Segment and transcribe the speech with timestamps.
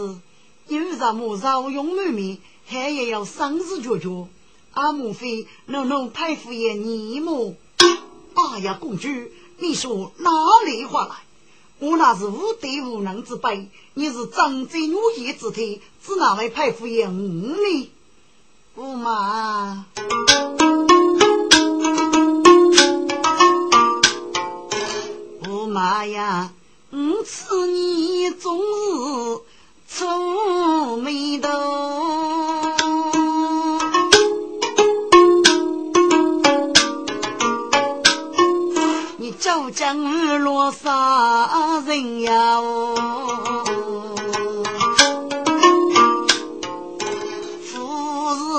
[0.00, 0.18] 子，
[0.68, 4.08] 有什么朝永满面，还也要生死决绝。
[4.72, 7.54] 阿母妃，能能佩服一你么？
[8.32, 9.08] 哎呀，公主，
[9.58, 10.30] 你说哪
[10.64, 11.16] 里话来？
[11.80, 17.90] 我那是无德无能之辈，你是长者女业之体，只哪会佩服一五呢？
[18.76, 19.84] 驸马。
[25.70, 26.52] 妈呀！
[26.90, 28.64] 我此你总是
[29.92, 31.48] 愁眉头，
[39.18, 42.60] 你究竟落啥人呀？
[47.64, 47.76] 夫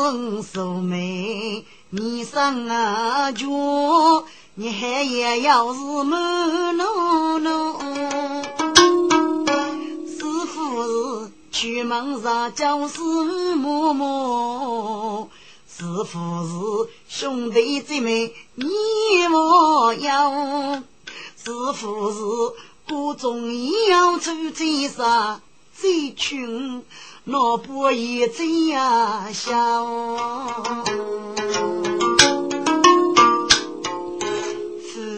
[0.04, 3.48] 人愁眉，你上啊脚。
[4.54, 6.84] 你还也要是满怒
[11.62, 13.04] 出门上就是
[13.54, 15.30] 默默，
[15.70, 16.10] 师傅
[16.44, 18.66] 是兄弟姐妹你
[19.30, 20.82] 莫要，
[21.38, 22.20] 师傅是
[22.88, 23.54] 各种
[23.92, 25.40] 要出街上
[25.80, 26.84] 最穷，
[27.26, 29.86] 老婆也这样想？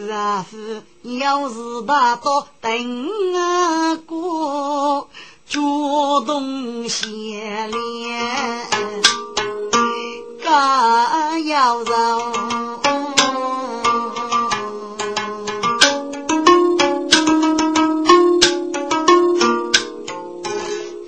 [0.06, 0.56] 大夫
[1.02, 5.08] 要是大到等啊过，
[5.46, 8.66] 主动先练，
[10.42, 12.32] 干要让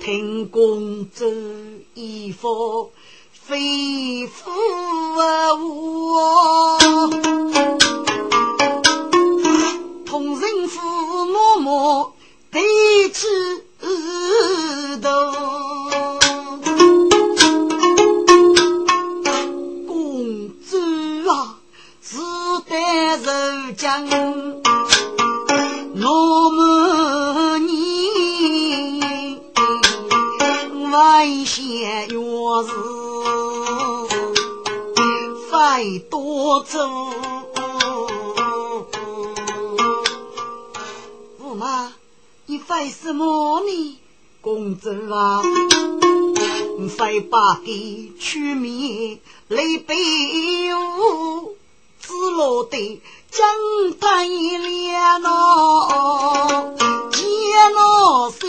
[0.01, 2.91] 听公子一副
[3.31, 4.29] 肺腑
[5.19, 6.77] 啊我。
[11.69, 12.13] 我
[12.49, 12.61] 得
[13.09, 13.66] 知
[19.87, 20.71] 公主
[21.29, 21.31] 啊，
[22.01, 22.17] 是
[22.67, 22.71] 得
[23.23, 23.25] 受
[23.77, 23.85] 将，
[25.95, 29.39] 我们你
[30.91, 30.95] 外
[31.45, 32.69] 险若是
[35.49, 36.77] 费多走。
[42.69, 43.99] 为什么呢，
[44.47, 45.41] 公主啊？
[46.97, 49.93] 非把给出面来背
[50.73, 51.51] 我，
[51.99, 53.45] 只落得将
[53.99, 56.73] 太娘咯，
[57.11, 58.47] 见了羞。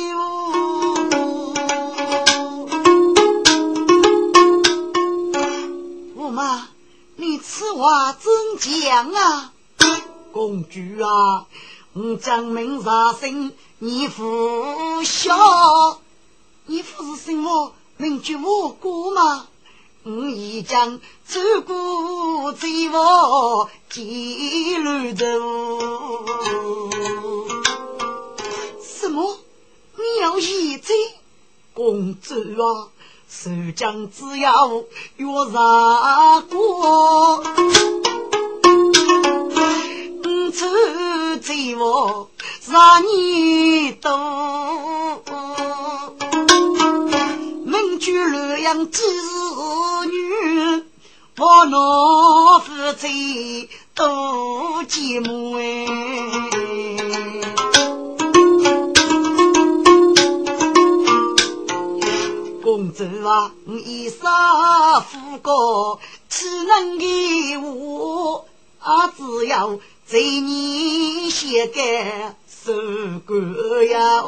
[6.17, 6.69] 驸马，
[7.17, 8.31] 你此话怎
[8.61, 9.53] 讲啊？
[10.31, 11.47] 公主啊，
[11.93, 13.53] 我将命杀生。
[13.79, 16.01] 你父孝，
[16.67, 17.73] 你父是什么？
[17.97, 19.47] 名句无辜吗？
[20.05, 25.27] 我已将走过这我记录着。
[28.83, 29.39] 什么？
[29.97, 30.93] 你要一走？
[31.75, 32.89] 公主啊，
[33.29, 34.83] 守将只要
[35.17, 37.45] 月杀过，
[40.49, 40.67] 你走
[41.43, 42.31] 这我。
[42.63, 44.09] 十年多，
[47.67, 50.85] 名居洛阳几日女，
[51.37, 55.87] 我老夫妻多寂寞哎。
[62.63, 64.21] 公主啊，一生
[65.11, 66.01] 富过，
[66.31, 68.47] 岂能给我？
[68.81, 69.79] 啊，只要
[70.11, 71.81] 在你写个。
[72.65, 72.73] 受
[73.27, 73.37] 过
[73.85, 74.23] 呀，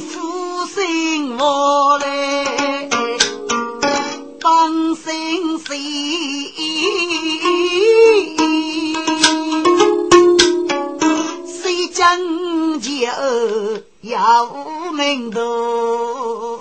[0.00, 2.88] 负心我来
[4.40, 5.80] 帮心谁？
[11.46, 12.88] 谁将就
[14.02, 16.58] 要命多？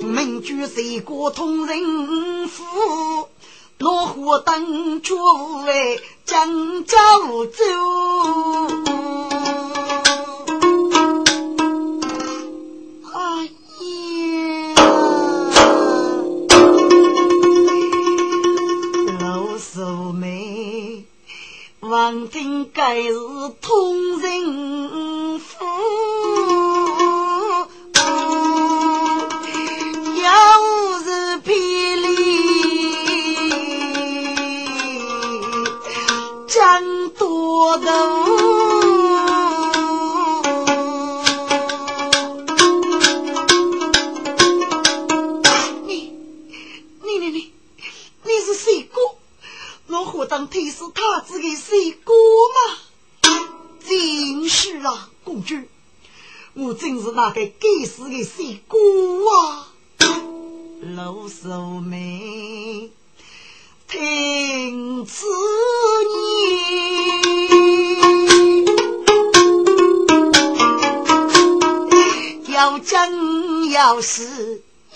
[0.00, 2.64] 名句谁过通人府？
[3.84, 5.14] 老虎等脚
[5.66, 6.96] 哎，江州
[7.48, 7.62] 走。
[21.80, 23.12] 王听该是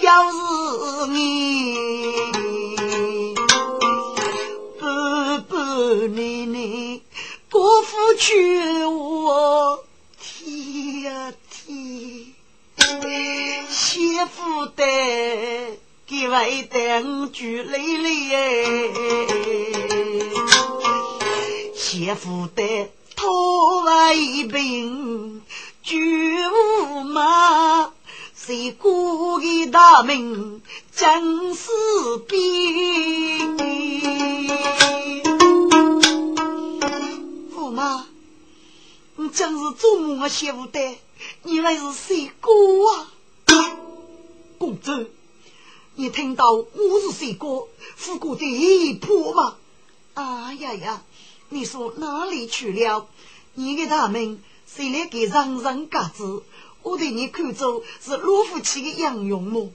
[0.01, 1.19] 要是要是你。
[6.09, 7.01] 奶奶，
[7.51, 9.85] 国父劝我
[10.21, 12.35] 天呀天，
[13.69, 14.85] 媳妇的
[16.07, 18.91] 给外等住累累哎，
[21.75, 24.15] 媳妇的托外
[24.51, 25.43] 病
[25.83, 27.93] 住无嘛，
[28.49, 30.63] 谁过的大门
[30.97, 31.69] 真是
[32.27, 33.59] 病。
[37.71, 38.07] 妈，
[39.17, 40.29] 你真是做梦啊！
[40.31, 40.81] 媳妇的，
[41.43, 42.51] 你来是谁哥
[42.91, 43.13] 啊？
[44.57, 44.93] 公主，
[45.97, 46.67] 你听到我
[47.03, 47.69] 是谁哥？
[47.97, 49.57] 富国的一婆吗？
[50.15, 51.03] 啊呀呀！
[51.51, 53.07] 你说哪里去了？
[53.53, 56.43] 你给他们谁来给让人嘎子？
[56.83, 59.71] 我对你看着是老夫妻的杨勇么？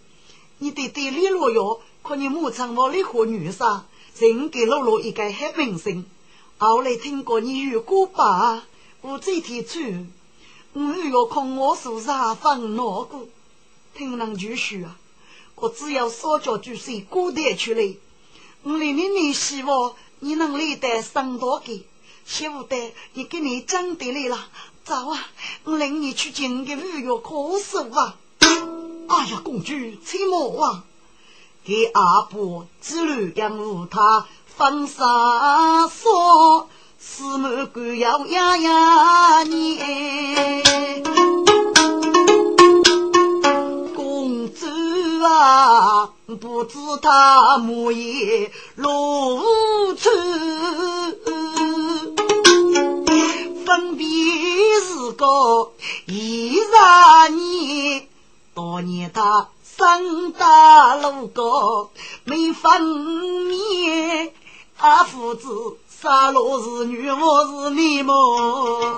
[0.60, 3.81] 你得对李洛瑶，可你母亲我的和女婿，
[4.17, 6.05] 人给洛洛一个好名声。
[6.57, 8.63] 后来听过你遇过吧？
[9.01, 10.05] 我这天去，
[10.72, 13.27] 我又要看我手上放哪个？
[13.93, 14.98] 听人就说啊，
[15.55, 17.95] 我只要少叫句水过得出来。
[18.63, 21.83] 我连你你希望你能来得上多个，
[22.25, 24.48] 媳妇的，你给你讲得来了，
[24.83, 25.27] 走啊！
[25.63, 28.15] 我领你去见个玉要可手啊！
[29.07, 29.71] 哎呀，公主，
[30.05, 30.83] 切莫啊！
[31.63, 34.25] 给阿伯之路养护他。
[34.55, 39.79] 风沙说，四门关要压压你。
[43.95, 44.67] 公主
[45.25, 49.41] 啊，不知他母也落
[49.95, 50.09] 处，
[53.65, 54.05] 分别
[54.82, 55.72] 是个
[56.05, 58.08] 一十年，
[58.53, 61.89] 多年他生大路高
[62.25, 64.34] 没分面。
[64.77, 68.98] 他父子杀戮是女，我是你么？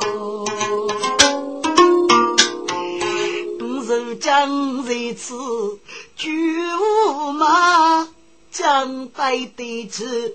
[3.60, 5.80] 不如将在此
[6.16, 8.08] 举无马，
[8.52, 10.34] 将带的去，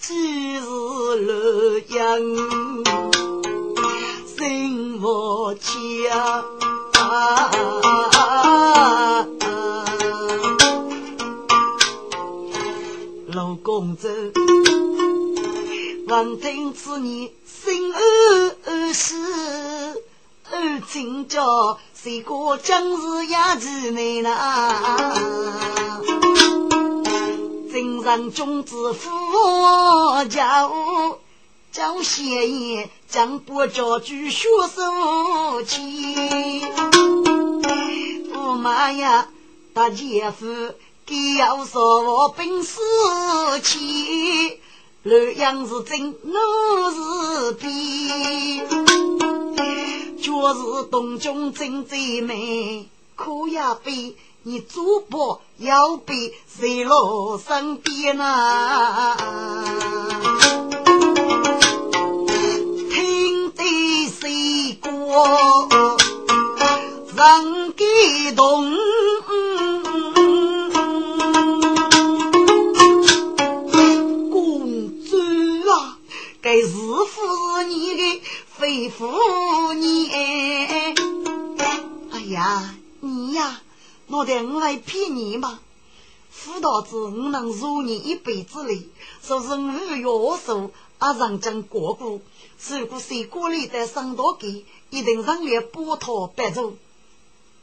[0.00, 3.44] 几日洛阳，
[4.38, 6.44] 心我家。
[13.28, 14.34] 老公子。
[16.08, 19.14] 闻听此言，心安喜。
[20.52, 21.40] 二亲家，
[21.94, 25.14] 谁过今日也是难呐？
[27.72, 29.10] 真让君子富
[30.28, 30.68] 家，
[31.76, 36.16] 叫闲言将不着句学手气。
[38.32, 39.28] 驸马呀，
[39.74, 40.46] 大姐夫，
[41.04, 42.80] 给要说我本事
[43.62, 44.58] 气。
[45.02, 48.66] 洛阳是真，我是骗，
[50.16, 59.14] 就是东京真最美，可呀比你主播要比谁落身边呐？
[67.16, 68.72] 人感动。
[76.42, 79.08] 该是夫是你的非夫
[79.74, 80.08] 你
[82.12, 83.60] 哎呀，你呀，
[84.06, 85.58] 我得我来骗你吗！
[86.30, 88.88] 辅导子我能如你一辈子里，
[89.22, 90.02] 说是五月
[90.46, 92.20] 数阿上将过过，
[92.68, 96.74] 如果谁过里的上道给，一定让你波涛百走。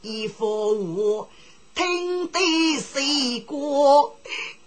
[0.02, 1.28] 一副我
[1.74, 2.40] 听得
[2.78, 4.16] 谁过，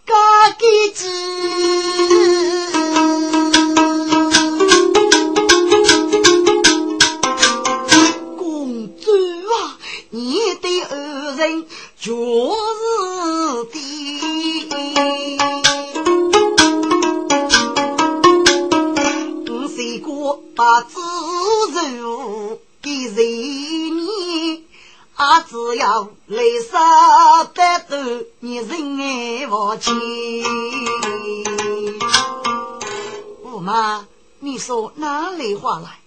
[0.06, 0.16] 嘎
[0.58, 1.08] 给子。
[10.10, 11.66] 你的二人
[12.00, 13.80] 就是的，
[20.58, 21.00] 把自
[21.98, 23.16] 如给人
[23.96, 24.66] 你，
[25.14, 29.94] 啊只要来杀得到你人爱我亲。
[33.46, 34.08] 驸马，
[34.40, 36.00] 你说哪里话来？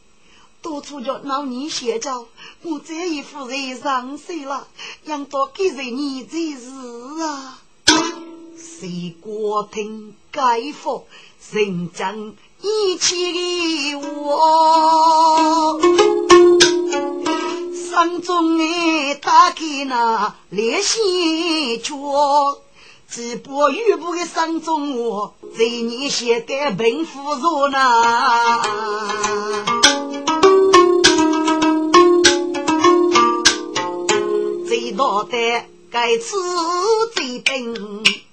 [0.60, 2.26] 多出叫老你写着。
[2.62, 4.66] 我这一副人上岁了，
[5.04, 6.66] 养到给人你这事
[7.22, 7.62] 啊！
[8.56, 11.06] 谁国听该服
[11.52, 15.80] 人将一起的我，
[17.90, 22.58] 山中哎打开那烈心桥，
[23.08, 28.62] 只不遇不的山中我，在你写个贫富弱呐。
[35.02, 36.34] 我得该吃
[37.14, 37.74] 这本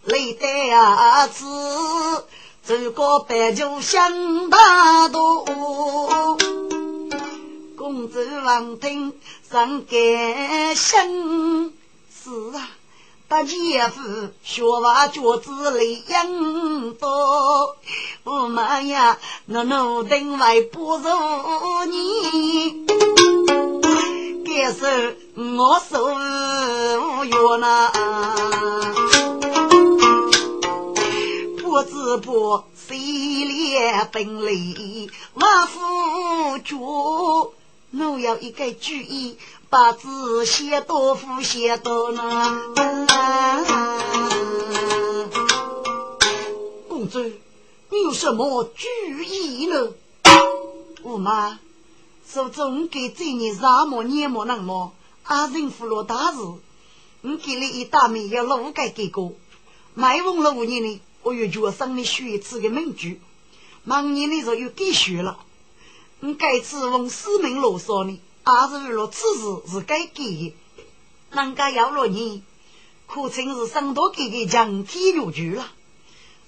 [0.03, 1.45] 累得啊吃，
[2.67, 5.45] 这个白酒想大多。
[7.77, 9.13] 公子王听
[9.49, 11.73] 上感心，
[12.11, 12.67] 是啊，
[13.29, 14.01] 大姐夫
[14.43, 17.77] 学娃脚子累样多。
[18.25, 21.07] 我妈呀，我奴等外不如
[21.89, 22.85] 你。
[24.45, 27.91] 该是我受无缘呐，
[31.67, 39.37] 不知不谁练本领万夫脚，我要一个主意，
[39.69, 42.63] 把字写多副写多呢。
[46.87, 48.87] 公主，你有什么主
[49.21, 49.89] 意呢？
[51.03, 51.59] 驸马。
[52.25, 54.93] 手中给这你啥么年么那么
[55.23, 59.33] 阿人服了大事，我给你一大米要六个给过，
[59.95, 63.19] 卖完了五年呢，我又叫上你学一次个名句，
[63.83, 65.39] 明年的时候又给学了，
[66.19, 70.55] 你该次问四门罗嗦呢，阿是为了此事是该给的，
[71.31, 72.43] 人家要了你，
[73.07, 75.71] 可称是上多给的强体有据了。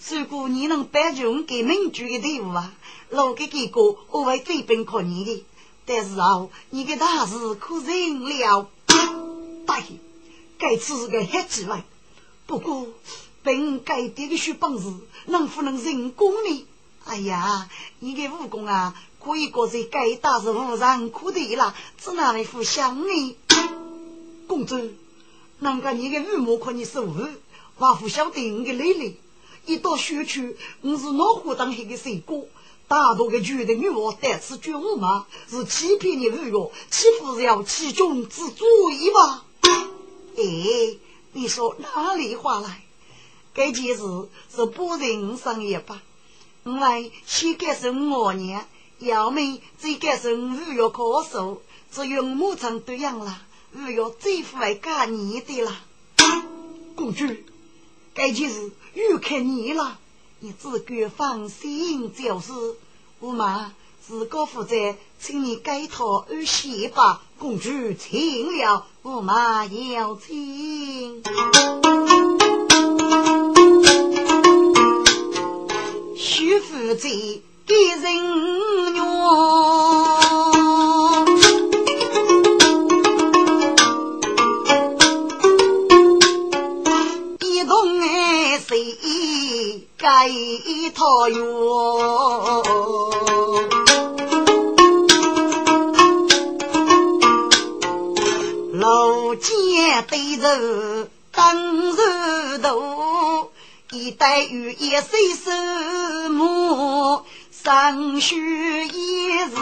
[0.09, 2.73] 如果你能摆出给名句的队伍啊，
[3.09, 5.45] 老给给过，我会这边靠你的。
[5.85, 8.69] 但是啊，你的大事可认了，
[9.65, 9.85] 大爷，
[10.57, 11.83] 该次是个黑机会。
[12.45, 12.87] 不过，
[13.43, 14.93] 本该爹的学本事，
[15.25, 16.65] 能不能成功呢？
[17.05, 17.69] 哎呀，
[17.99, 18.93] 你的武功啊，
[19.23, 23.35] 可以搁在该大事无人可敌了，只哪里不像呢？
[24.47, 24.91] 公主，
[25.59, 27.25] 难怪你的羽毛可你守护，
[27.77, 29.17] 我不晓得你的累累。
[29.65, 32.47] 一到学区，我是老虎当黑的水果。
[32.87, 35.27] 大多的女的女娃带此觉悟吗？
[35.47, 39.43] 是欺骗你女娃，岂不是要欺君之主意吗？
[40.35, 40.97] 哎，
[41.33, 42.83] 你说哪里话来？
[43.59, 44.03] 这件事
[44.55, 46.01] 是不人商业吧？
[46.63, 48.65] 我来先改成我年，
[48.99, 49.41] 要么
[49.77, 51.61] 再改成五月可数，
[51.91, 53.41] 只用牧场对样了。
[53.75, 55.75] 五月最不会改你的了。
[56.95, 57.25] 公主，
[58.15, 59.99] 这件事又看你了。
[60.39, 62.53] 你自个放心就是，
[63.19, 67.23] 我妈自个负责，请你改套安歇吧。
[67.37, 71.21] 公主请了，我妈要请。
[76.21, 77.07] 徐负责
[77.65, 78.13] 给人
[78.95, 78.99] 用。
[90.65, 92.63] 一套哟，
[98.73, 102.79] 楼间对着灯日头，
[103.91, 105.49] 一代雨夜谁守
[106.29, 109.55] 母，上学一日，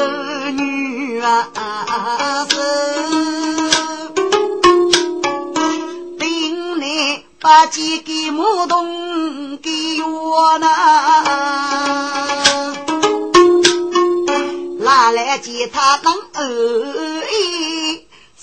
[0.00, 2.56] 儿女啊是。
[7.40, 9.70] 把几个木桶给
[10.04, 11.24] 我拿，
[14.78, 17.24] 拿来接他当儿，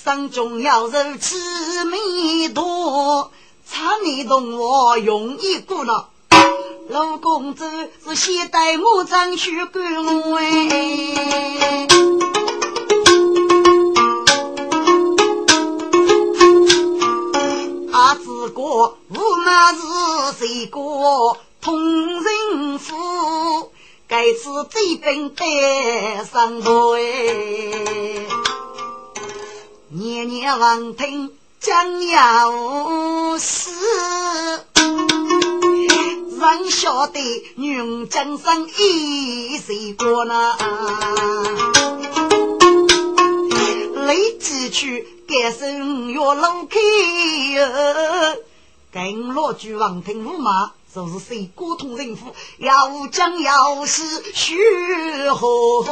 [0.01, 3.31] 心中要肉吃是没多，
[3.69, 6.07] 差你同我容易过了。
[6.87, 7.69] 老公子
[8.05, 11.87] 是先带我张去管我哎，
[17.91, 18.61] 阿子哥
[19.09, 19.81] 无马是
[20.39, 20.79] 谁个
[21.61, 21.77] 同
[22.23, 22.95] 人夫？
[24.07, 26.67] 该次这本带上台，
[29.91, 33.71] 年年望听将要死，
[36.39, 37.19] 让晓得
[37.55, 40.55] 女江山一谁过呢？
[43.95, 46.79] 来几曲改声乐楼开，
[48.91, 50.73] 跟老举望听驸马。
[50.93, 54.57] 就是谁沟通人夫，要讲要是虚
[55.29, 55.85] 何？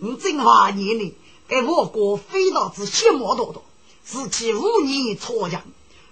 [0.00, 1.14] 你真话你呢？
[1.48, 3.64] 给我国飞刀子血毛多多，
[4.04, 5.62] 是其五年错将，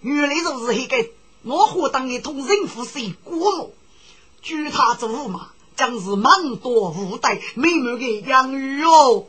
[0.01, 1.11] 原来就是一个
[1.43, 3.75] 我和当一通人夫谁过目？
[4.41, 9.27] 据他做驸马，将是满多无代美满的养育哦。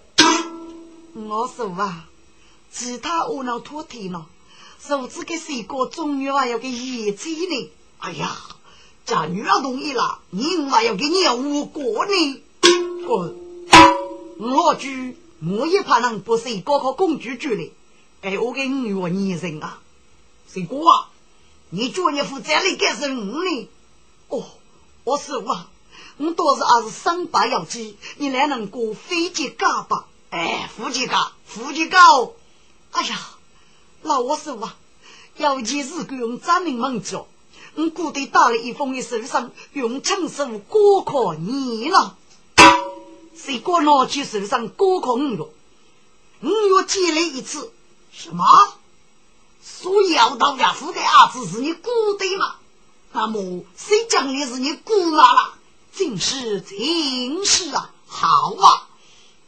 [1.14, 2.06] 我说啊，
[2.72, 4.28] 其他我能托天了。
[4.80, 5.88] 手指给谁过？
[5.88, 7.70] 终于还要给爷子呢！
[7.98, 8.38] 哎呀，
[9.06, 12.42] 这女儿同意了，你还要给你五个呢？
[13.06, 13.47] 滚！
[14.40, 17.74] 我句我也怕人不是高考公主主嘞！
[18.22, 19.80] 哎，我给你我女人啊，
[20.48, 21.10] 谁过啊？
[21.70, 23.70] 你叫你负责的干什么呢？
[24.30, 24.44] 哦，
[25.04, 25.70] 我说啊，
[26.18, 30.06] 我倒是还是三八要紧，你来能过飞机嘎吧？
[30.30, 32.34] 哎，飞机嘎，飞机嘎哦！
[32.92, 33.20] 哎呀！
[34.04, 34.76] 老我说啊，
[35.38, 37.28] 尤其是用张明文教，
[37.76, 42.17] 我故地打了一封的书上，用枪手高考你了。
[43.38, 45.38] 谁过拿起手上高考五月，
[46.42, 47.72] 五月积累一次，
[48.12, 48.44] 什么？
[49.62, 52.56] 所以要到家父的儿子是你姑的吗？
[53.12, 55.54] 那么谁讲的是你姑妈了？
[55.94, 57.92] 真是真是啊！
[58.08, 58.28] 好
[58.60, 58.88] 啊，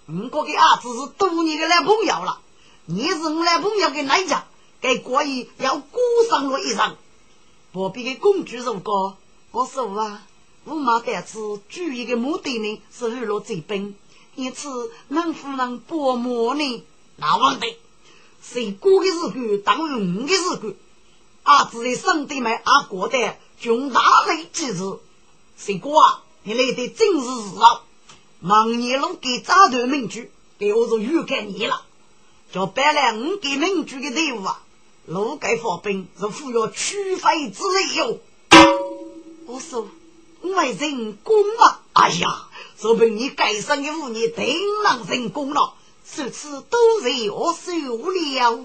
[0.08, 2.41] 我个给儿子是多年的男朋友了。
[2.86, 4.45] 你是我男朋友的哪家？
[4.82, 5.99] 该国意要孤
[6.30, 6.95] 上了一上，
[7.71, 9.17] 不必给公主如歌。
[9.52, 10.23] 我说啊，
[10.69, 13.95] 驸马得知主一个目的呢，是日落这边，
[14.36, 16.84] 因此能夫人薄膜呢？
[17.15, 17.65] 那忘的，
[18.43, 20.75] 谁过的日子当用的日子，
[21.41, 24.99] 阿子的兄弟们阿过得穷大雷之日，
[25.58, 26.23] 谁过啊？
[26.43, 27.82] 你来的正是日啊！
[28.39, 30.21] 忙年龙给扎头民主，
[30.60, 31.82] 给我说预感你了。
[32.53, 34.62] 叫摆来五给民主的队伍啊，
[35.08, 38.19] 路盖发兵是负有取费之类哟。
[39.47, 39.88] 我说
[40.41, 42.47] 我人工啊，哎呀，
[42.80, 45.73] 说明你改生的五年定能成功了，
[46.06, 47.71] 此次都是我受
[48.10, 48.63] 了。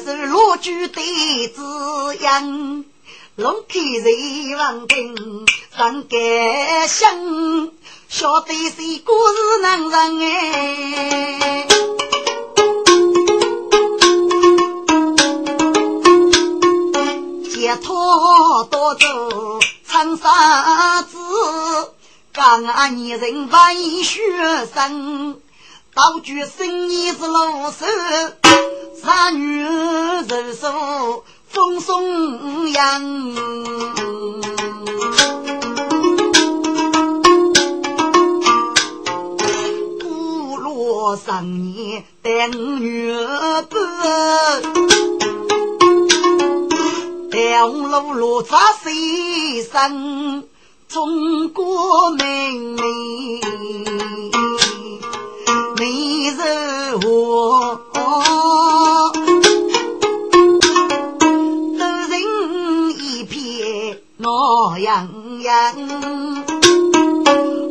[0.04, 2.84] 是罗举的字样，
[3.38, 5.46] 龙开人王定
[5.76, 7.70] 上盖香，
[8.08, 8.74] 晓得是
[9.04, 11.68] 故事能人哎，
[17.48, 19.06] 解脱多走
[19.86, 21.16] 长沙子，
[22.32, 25.40] 刚俺女人万学生，
[25.94, 27.86] 道具生意是老手。
[29.00, 33.34] 三女人手风送阳，
[39.98, 43.16] 不落三年等月
[43.70, 43.80] 半，
[47.30, 50.44] 两路路在西山，
[50.88, 52.82] 中国妹妹，
[55.76, 55.86] 美
[56.36, 57.80] 人我。
[64.60, 65.08] 老洋
[65.40, 65.72] 洋，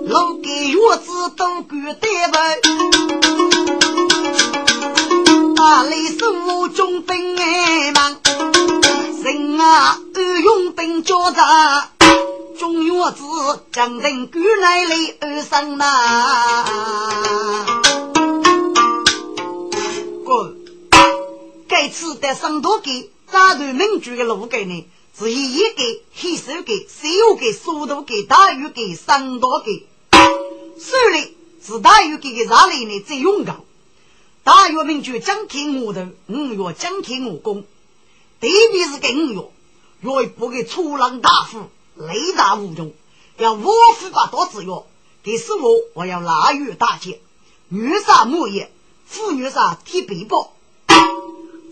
[0.08, 2.38] 老给月子都管得不？
[5.54, 8.15] 大雷手中兵哎忙，
[9.21, 11.89] 人啊二用兵交战，
[12.58, 13.26] 中月子
[13.73, 16.73] 将人管来来二生呐。
[20.26, 20.56] 哥，
[21.67, 24.88] 该次得上多给扎断民主的路给你？
[25.17, 29.88] 是以一个黑手给，小个速度给，大鱼给，三刀给。
[30.77, 31.27] 虽然
[31.60, 32.99] 是大禹给个啥来呢？
[32.99, 33.62] 最勇敢。
[34.43, 37.63] 大禹名就张天我的五岳张天我功，
[38.39, 41.63] 特别是给五岳，岳不给出浪大虎，
[41.95, 42.93] 雷大无穷，
[43.38, 44.84] 要我虎把多子岳，
[45.23, 47.19] 给师傅我要腊月大捷，
[47.69, 48.71] 女杀木叶，
[49.08, 50.53] 妇女杀铁背包，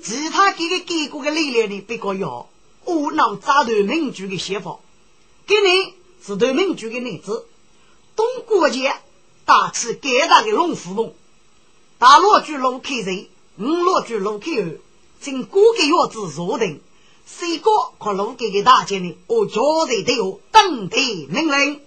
[0.03, 1.79] 其他给个给过的力量呢？
[1.87, 2.49] 别个要
[2.85, 4.79] 我脑扎头民族的写法，
[5.47, 5.93] 给你
[6.23, 7.47] 是头民族的女子，
[8.15, 8.93] 东过节
[9.43, 11.13] 大吃盖大的龙虎凤。
[11.97, 14.77] 大罗句路开人，五罗句路开二，
[15.19, 16.79] 经过个月子坐等，
[17.25, 19.17] 谁个可路给给大家呢？
[19.25, 21.81] 我交代都有等待命令。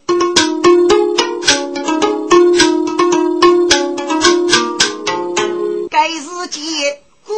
[5.91, 7.35] 该是借父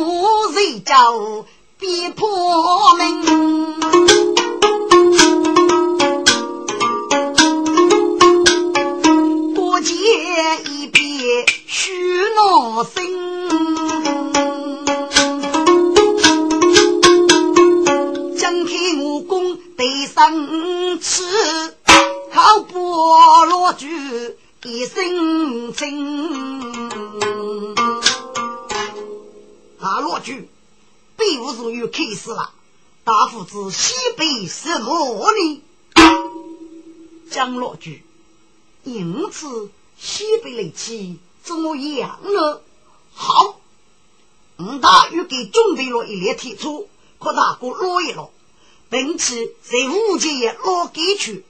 [0.00, 0.96] 母谁家，
[1.82, 3.02] 逼迫命。
[12.36, 12.94] 闹心，
[18.38, 21.24] 张开武功得生气，
[22.32, 23.88] 靠菠萝酒
[24.64, 26.90] 一身轻。
[29.80, 30.48] 啊，罗举，
[31.22, 32.52] 备武术又开始了。
[33.04, 35.62] 大夫子西北什么呢？
[37.30, 38.04] 江罗举，
[38.82, 41.20] 因此西北来起。
[41.44, 42.60] 怎么样呢？
[43.12, 43.60] 好，
[44.58, 46.86] 吴大又给准备了一列铁车，
[47.18, 48.30] 可大哥捞一捞，
[48.90, 51.44] 并且在五界也捞给去。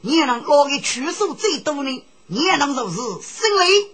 [0.00, 2.04] 你能捞的去数最多呢？
[2.26, 3.90] 你也能就是胜利。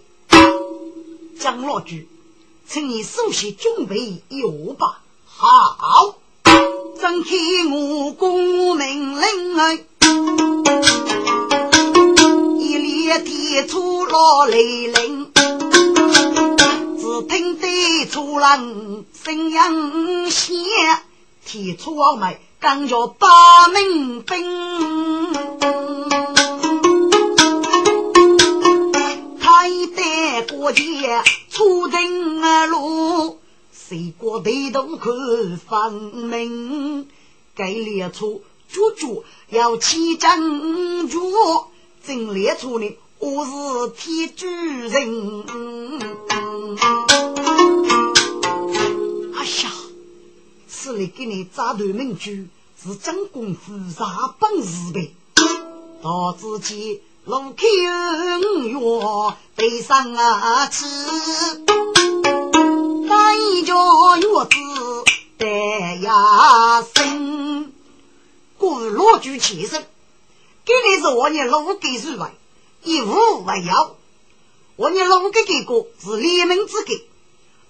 [1.39, 2.07] 张老举，
[2.67, 5.03] 请你首先准备有吧。
[5.37, 6.15] 好，
[7.01, 7.29] 张开
[7.69, 9.73] 我公命令啊！
[12.57, 15.33] 一列铁车捞来临。
[16.97, 20.55] 只听得出人声音响，
[21.45, 25.33] 提出我们刚叫八名兵，
[29.41, 33.37] 开得过节出征路，
[33.87, 35.13] 谁过地都看
[35.57, 37.07] 分明。
[37.53, 41.19] 该列出猪猪要起阵脚，
[42.03, 42.97] 真列出呢。
[43.19, 43.51] 我是
[43.95, 45.43] 天主人，
[49.33, 49.71] 哎呀，
[50.67, 52.49] 此里给你扎头名句
[52.83, 55.13] 是真功夫啥本事呗？
[56.01, 57.89] 到自己路口月
[59.55, 60.85] 背上啊去，
[63.55, 63.73] 那一家
[64.17, 65.03] 院子
[65.37, 65.47] 得
[66.01, 67.71] 呀生，
[68.57, 69.87] 过老举起身，
[70.65, 72.33] 给你是我年路给是吧？
[72.83, 73.95] 一无为要，
[74.75, 77.07] 我你六个给过是联盟之给，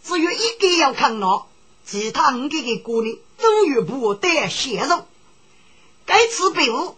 [0.04, 1.48] 只有一个要抗闹，
[1.86, 5.04] 其他五个给过呢都有不得陷入。
[6.08, 6.95] 该次备物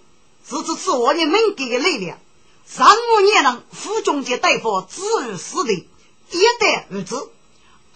[0.47, 2.17] 是指是我的民给的力量，
[2.65, 7.29] 三五年能副中级大夫指日死的，一代儿子，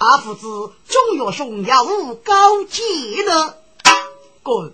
[0.02, 0.42] 阿父子
[0.88, 3.62] 中药兄要无高级的，
[4.42, 4.74] 哥，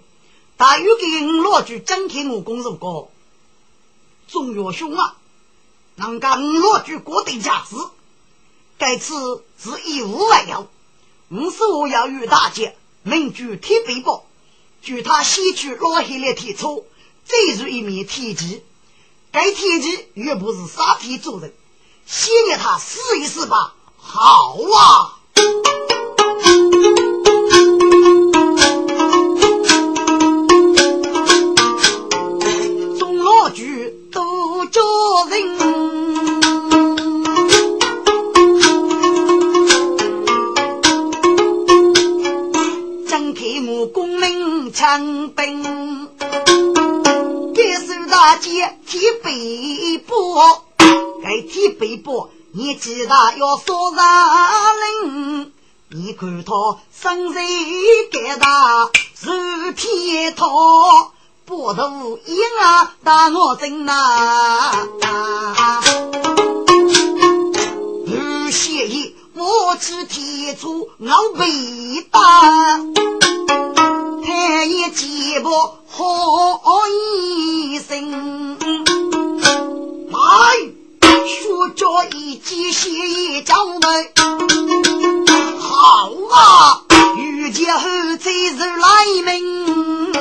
[0.56, 3.12] 大约给五老句张天武公如果
[4.30, 5.18] 中药兄啊。
[5.96, 7.76] 能干五罗举国的家事，
[8.78, 10.68] 该次是以无为由。
[11.30, 14.24] 五十五要与大姐名举铁背包，
[14.82, 16.84] 据他先去拉下来铁车，
[17.26, 18.64] 再入一面铁骑。
[19.34, 21.52] 该铁骑又不是沙铁做的，
[22.06, 23.74] 先给他试一试吧。
[24.00, 25.17] 好啊！
[51.80, 54.04] 背包，你记得要说上。
[55.04, 55.52] 领。
[55.90, 57.40] 你看他身材
[58.12, 58.90] 高大，
[59.22, 61.14] 如铁套，
[61.46, 64.86] 波头一啊打我真呐。
[68.06, 72.82] 不谢意，我只提出我背大。
[74.26, 75.50] 太一几步
[75.88, 76.60] 好
[76.90, 78.58] 一声，
[80.10, 80.18] 来，
[81.28, 81.86] 说着
[82.16, 83.82] 一件西衣罩门。
[85.60, 86.84] 好啊，
[87.18, 87.82] 遇见后
[88.18, 90.14] 贼是来命。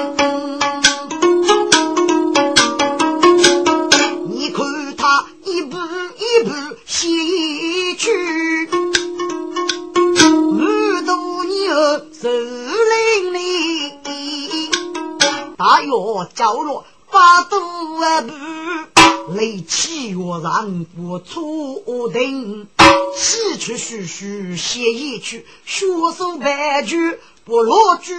[4.28, 6.50] 你看他一步一步
[6.84, 8.68] 西去，
[10.24, 10.58] 五
[11.06, 11.72] 多年
[12.10, 13.92] 走林里，
[15.56, 15.88] 大约
[16.34, 17.44] 走了八
[18.00, 18.34] 万步。
[19.34, 22.68] 雷起月上不出定，
[23.16, 25.86] 西去徐徐写一曲，学
[26.16, 28.14] 手白句不落剧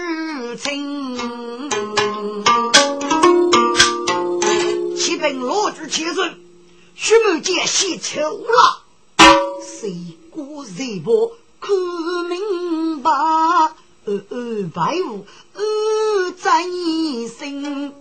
[0.58, 1.17] 情。
[4.98, 6.32] 启禀罗举千岁，
[6.93, 8.84] 徐某见喜丑了，
[9.62, 9.96] 谁
[10.30, 11.72] 过谁不看
[12.30, 13.12] 明白？
[14.06, 17.93] 呃呃，白雾呃在你心。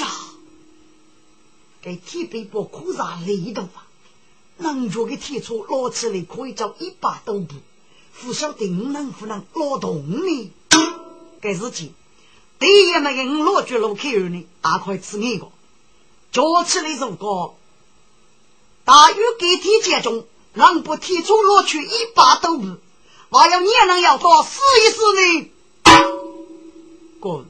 [0.00, 0.10] 呀，
[1.82, 3.86] 给铁背包苦啥累的吧？
[4.58, 7.54] 能做个铁车拉起来可以走一百多步，
[8.20, 10.52] 不晓得能不能拉动呢？
[11.40, 11.92] 该自己，
[12.58, 15.48] 第一没给我拉住路口呢，大块吃那个，
[16.30, 17.56] 叫起来如果
[18.84, 20.26] 大雨给铁接中。
[20.54, 22.76] 能不提出落去一百多步，
[23.30, 25.50] 还要你能要多试一试呢？
[27.18, 27.46] 哥，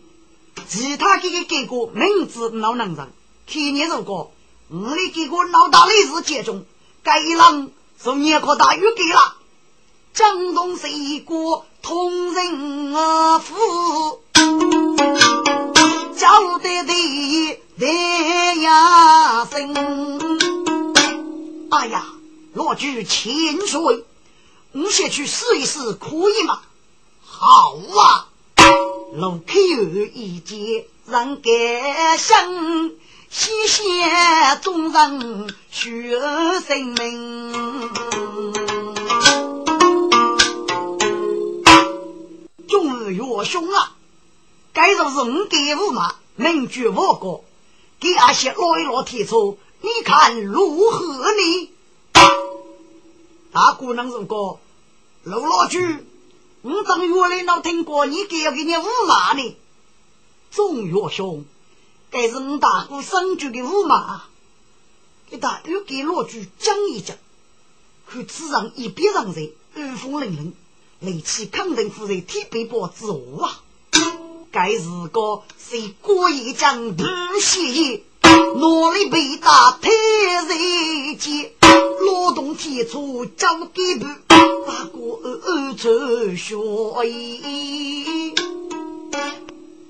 [0.69, 3.13] 其他几个给过名字老能人，
[3.47, 4.33] 去年如果
[4.69, 6.65] 我的给过老大历史接中，
[7.03, 9.37] 该一郎从年可大约给了，
[10.15, 14.23] 江东是一个同人啊夫，
[16.17, 16.93] 交代的
[17.79, 19.75] 得呀生，
[21.71, 22.07] 哎呀！
[22.55, 24.05] 落句千岁，
[24.73, 26.61] 我先去试一试，可以吗？
[27.25, 28.29] 好啊！
[29.15, 29.53] 路口
[30.15, 32.91] 一见人感想，
[33.29, 33.83] 谢谢
[34.63, 36.19] 众人学
[36.67, 37.93] 生们。
[42.67, 43.97] 众儿岳兄啊，
[44.73, 47.45] 该说是我给我嘛，名句我过，
[48.01, 51.71] 给阿些老一老提出，你看如何呢？
[53.53, 54.59] 大姑娘如果
[55.25, 55.99] 楼老句，
[56.63, 59.57] 我当原来老听过，你给要给你五马呢？
[60.53, 61.45] 钟岳兄，
[62.09, 64.23] 该是你大哥生就的五马，
[65.29, 67.17] 给他又给老句讲一讲，
[68.09, 70.53] 看此上一别上人二风凛凛，
[71.01, 73.61] 雷气肯定夫人铁背包之物啊！
[74.53, 77.05] 该是个谁过一将不
[77.41, 81.53] 谢意，哪里被打太人间？
[82.07, 84.07] 劳动提出交给部，
[84.67, 86.57] 大哥二出学
[87.09, 88.35] 艺。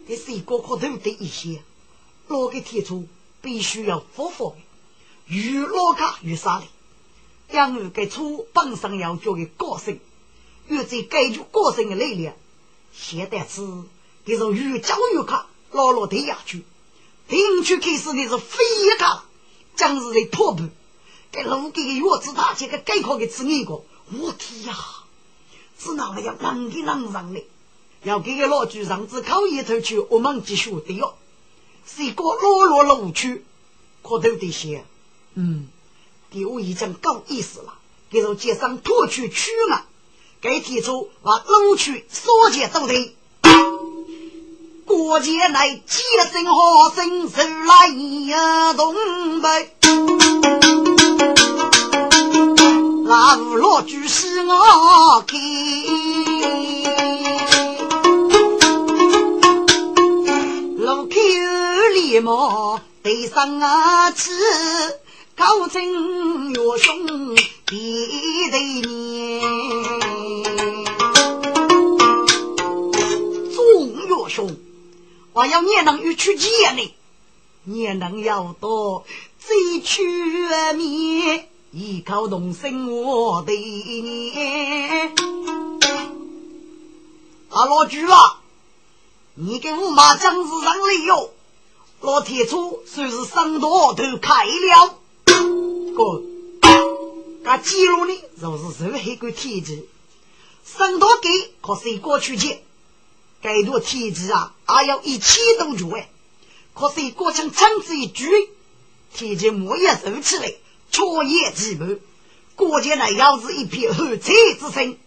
[0.07, 1.63] 这是一个可头的一些，
[2.29, 3.07] 老给提出
[3.41, 4.57] 必须要复活，
[5.27, 6.67] 越老卡越杀力。
[7.51, 9.99] 两个给出本身要教的高升，
[10.69, 12.35] 越在解决高升的力量。
[12.93, 13.63] 现在是
[14.27, 16.65] 这种越教越卡，老老的下去。
[17.29, 19.25] 听去开始的是飞一卡，
[19.77, 20.65] 将是在破布。
[21.31, 24.77] 给路给个月子大姐给概括给吃一个，我天呀！
[25.79, 27.45] 只拿了要啷个啷上的，
[28.05, 31.15] 要给个老局长子考一头去，我们继续的哟。
[31.85, 33.45] 是一个落落路去，
[34.03, 34.85] 可都得些。
[35.35, 35.69] 嗯，
[36.31, 37.75] 给我已经够意思了，
[38.11, 39.87] 给我街上拖去去了，
[40.41, 43.17] 该提出把路去所见都得。
[44.85, 48.31] 过节来接生好生，手来一
[48.77, 50.72] 动呗。
[53.13, 55.37] 那五老居是我开，
[60.79, 61.11] 路口
[61.93, 64.31] 连忙对上啊去，
[65.37, 67.77] 高声岳兄别
[68.51, 69.43] 对面，
[73.55, 74.57] 众岳兄，
[75.35, 76.95] 我要你能与去见你，
[77.65, 79.05] 你能要到
[79.39, 80.03] 最出
[80.79, 81.52] 面。
[81.75, 84.31] 依靠同生我的你，
[87.49, 88.41] 啊老朱啊，
[89.37, 91.31] 你给五马将士上来哟！
[92.03, 94.99] 老铁柱算是三刀都开了，
[95.97, 96.23] 哥，
[97.43, 98.21] 那记录呢？
[98.39, 99.87] 就是任何一个铁子，
[100.63, 102.63] 三刀给可是过去钱，
[103.41, 106.11] 该多铁子啊，还要一千多角哎，
[106.75, 108.29] 可是过枪枪子一举，
[109.15, 110.53] 铁子木也收起来。
[110.93, 111.99] 秋叶几步，
[112.55, 114.99] 过节呢，要是一片寒彩之声。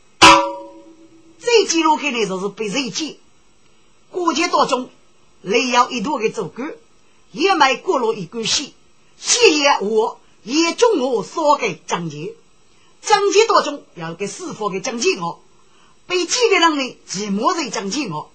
[1.40, 3.18] 这记录看来就是被人见。
[4.10, 4.90] 过节当中，
[5.44, 6.74] 雷要一度的做官，
[7.32, 8.72] 也买过了一根线，
[9.20, 12.34] 线也我也中我烧给张杰。
[13.04, 15.44] 张杰当中要给师傅给张杰我，
[16.08, 16.98] 被几个人呢？
[17.08, 18.32] 寂寞人张杰我，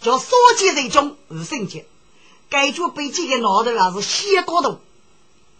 [0.00, 1.86] 叫烧节人中二圣节，
[2.48, 4.80] 该做被几个脑袋还是先多多。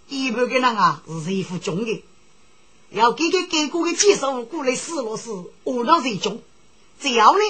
[0.09, 2.05] 一般的人啊是一副重的，
[2.91, 5.31] 要给给给过的介绍过来试了试，
[5.65, 6.43] 我那是中。
[7.01, 7.41] 只要呢，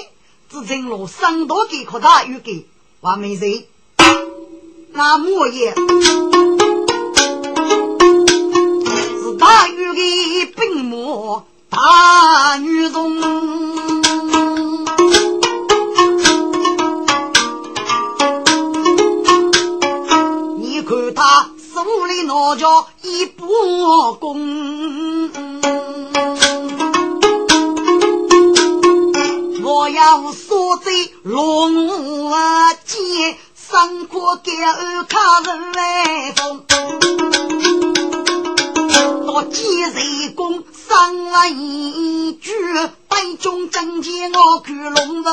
[0.49, 2.65] 只正路上多给可大有给
[3.01, 3.65] 完美人，
[4.91, 5.75] 那莫言
[9.21, 13.74] 是大有的病魔大女人。
[22.45, 23.43] 手里拿着一把
[24.19, 25.31] 弓，
[29.63, 30.91] 我要锁在
[31.23, 36.61] 龙啊剑，上过给二卡人来攻，
[39.25, 42.51] 到剑人攻上了一句，
[43.09, 45.31] 北中正见我看龙的。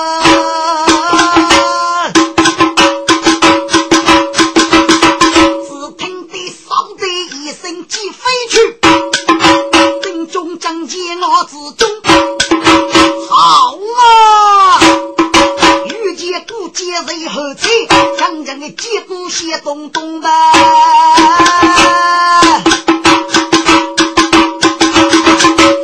[11.52, 11.86] 之中，
[13.28, 14.80] 好啊！
[15.84, 17.86] 遇见不见人后退，
[18.18, 20.30] 将将的结果写东东的。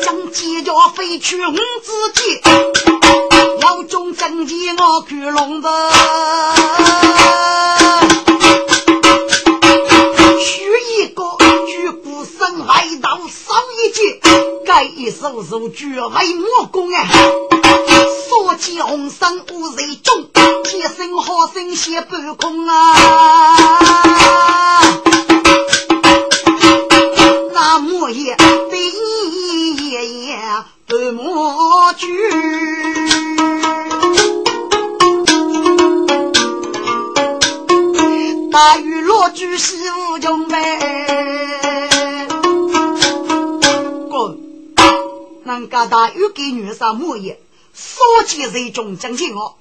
[0.03, 1.61] 将剑叫飞去五指
[2.15, 2.41] 剑，
[3.61, 5.69] 要中正剑我去龙的。
[15.59, 17.05] 一手手绝为魔功啊！
[18.29, 20.31] 所见红尘无人中，
[20.63, 22.79] 天生好生写半空啊！
[46.31, 47.41] 给女上木业，
[47.75, 49.55] 少见这种讲情哦。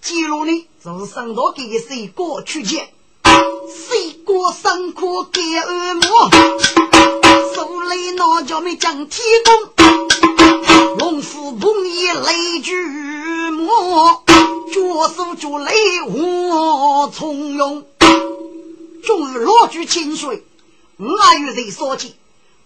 [0.00, 2.92] 记录呢，就是生到给谁过去见，
[3.22, 6.02] 谁过生苦给二母，
[7.54, 12.74] 手里拿着没讲天公，龙虎碰一雷巨
[13.50, 14.24] 魔，
[14.72, 17.86] 脚手脚雷我从容，
[19.04, 20.42] 终于落句清水，
[20.96, 21.06] 我
[21.38, 22.16] 与谁说起，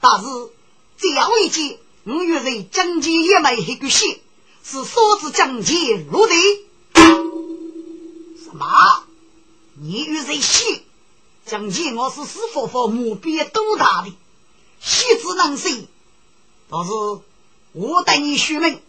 [0.01, 0.27] 但是
[0.99, 1.79] 这样一件。
[2.09, 4.21] 我与人将计也没一个线，
[4.63, 6.35] 是嫂子将计落地。
[6.95, 8.65] 什么？
[9.75, 10.83] 你与人戏？
[11.47, 14.13] 将计我是死佛佛目标多大的，
[14.81, 15.89] 戏子能行。
[16.71, 16.93] 但是
[17.73, 18.81] 我带你学门，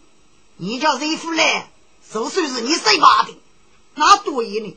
[0.56, 1.72] 你叫谁夫来，
[2.12, 3.36] 就算是你谁把的，
[3.96, 4.76] 那多一呢？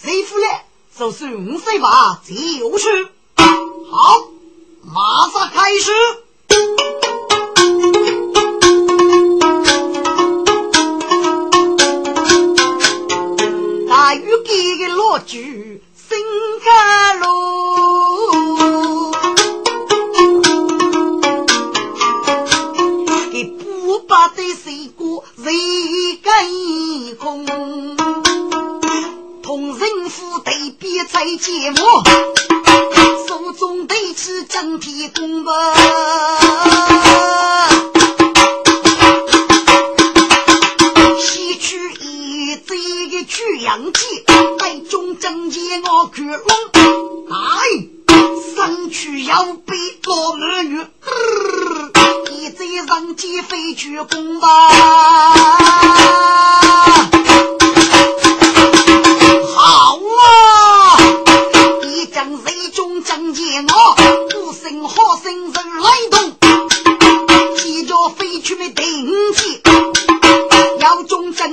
[0.00, 3.08] 谁夫来，就算我谁把就去。
[3.90, 4.28] 好，
[4.84, 5.90] 马上开始。
[14.10, 16.18] 大雨给个落句新
[16.64, 19.12] 家路，
[23.30, 25.52] 给不把的水果谁
[26.24, 27.46] 跟空？
[29.44, 31.78] 同人夫对比在节目，
[33.28, 35.54] 手中对起整体公文。
[43.70, 44.00] 杨继
[44.58, 46.42] 在中正街我看龙，
[47.30, 47.86] 哎，
[48.56, 50.80] 身躯要被老美女，
[52.32, 54.48] 一在上街飞去公吧。
[59.54, 60.98] 好啊，
[61.84, 63.94] 一将水中正街我，
[64.30, 66.36] 不声好声人来动，
[67.56, 69.60] 骑着飞去没定起。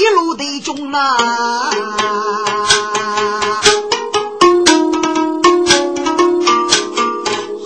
[0.00, 1.70] 进路的中啊！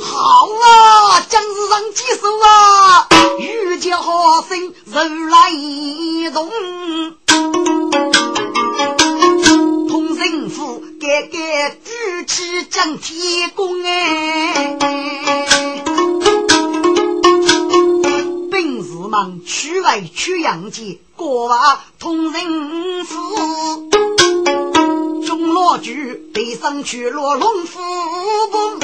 [0.00, 3.06] 好啊，将士上几手啊，
[3.38, 5.50] 遇见好生人来
[6.32, 6.50] 动。
[11.00, 14.76] 该该举起将天公哎，
[19.14, 23.14] 兵士们去外去阳间，国王同人死，
[25.24, 27.78] 中老举背上去落龙虎
[28.50, 28.80] 蹦。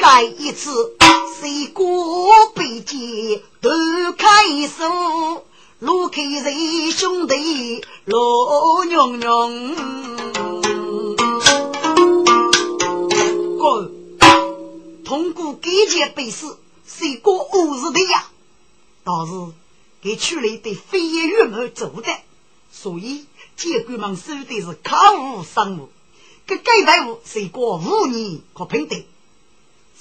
[0.00, 0.72] 该一次
[1.40, 1.84] 谁过
[2.56, 3.70] 北京都
[4.18, 4.26] 开
[4.66, 5.44] 手，
[5.78, 9.76] 路开人兄弟老娘娘。
[13.56, 13.92] 哥，
[15.04, 16.46] 通过改节背诗，
[16.84, 18.24] 谁过五日的呀？
[19.04, 19.32] 倒是
[20.00, 22.10] 给区里的飞叶玉木做的，
[22.70, 23.26] 所以
[23.56, 25.90] 监官们收的是考务商务，
[26.46, 29.02] 给该队伍谁过五年可平等。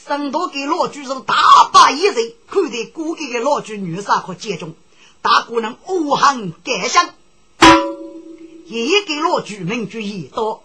[0.05, 1.35] 省多给老主人大
[1.71, 4.75] 把一人，看待过给的老主女杀和接中，
[5.21, 7.13] 大姑娘无憾感想，
[8.65, 10.63] 也给老主名主一刀，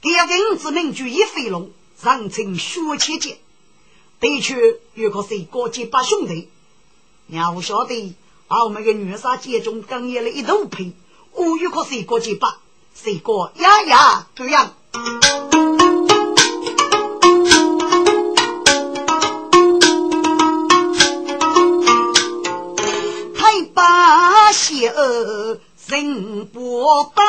[0.00, 1.70] 给文字名主一飞龙，
[2.02, 3.38] 上称血千劫，
[4.20, 6.48] 对去有个谁高级八兄弟。
[7.28, 8.14] 娘不晓得，
[8.48, 10.94] 我们的女杀接中刚业了一头皮，
[11.32, 12.58] 我有个谁过几把，
[12.94, 14.74] 谁过呀呀这样。
[23.34, 25.58] 太把邪恶
[25.88, 27.24] 人不把。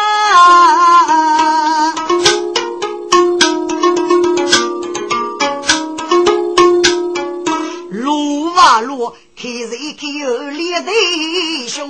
[7.89, 9.16] 路啊路。
[9.39, 11.88] 开人口列弟兄，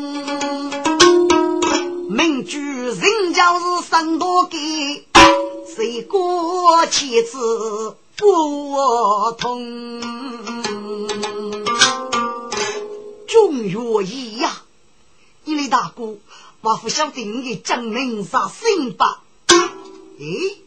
[2.09, 4.57] 名主人家是生多给，
[5.65, 10.01] 谁过妻子不通？
[13.27, 14.51] 中原一呀，
[15.45, 16.17] 一位大哥，
[16.59, 19.21] 我不晓得你证明啥姓吧？
[20.19, 20.57] 诶，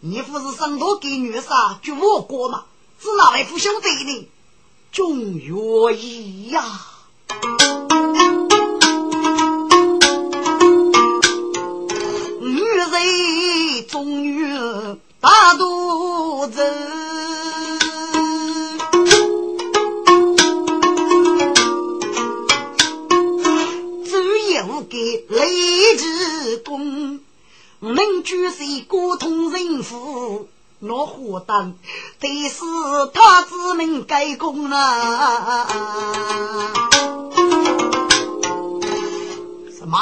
[0.00, 2.64] 你不是生多给女杀就我过吗？
[3.00, 4.28] 是哪位不晓得呢？
[4.94, 5.52] 中月
[5.96, 6.62] 一呀，
[12.40, 14.46] 女人终于
[15.20, 16.62] 大肚子，
[25.28, 27.18] 雷之功，
[27.80, 30.46] 能举谁沟通人夫。
[30.86, 31.74] 我火当，
[32.20, 32.60] 得是
[33.14, 35.66] 他子们改功啊！
[39.76, 39.98] 什么？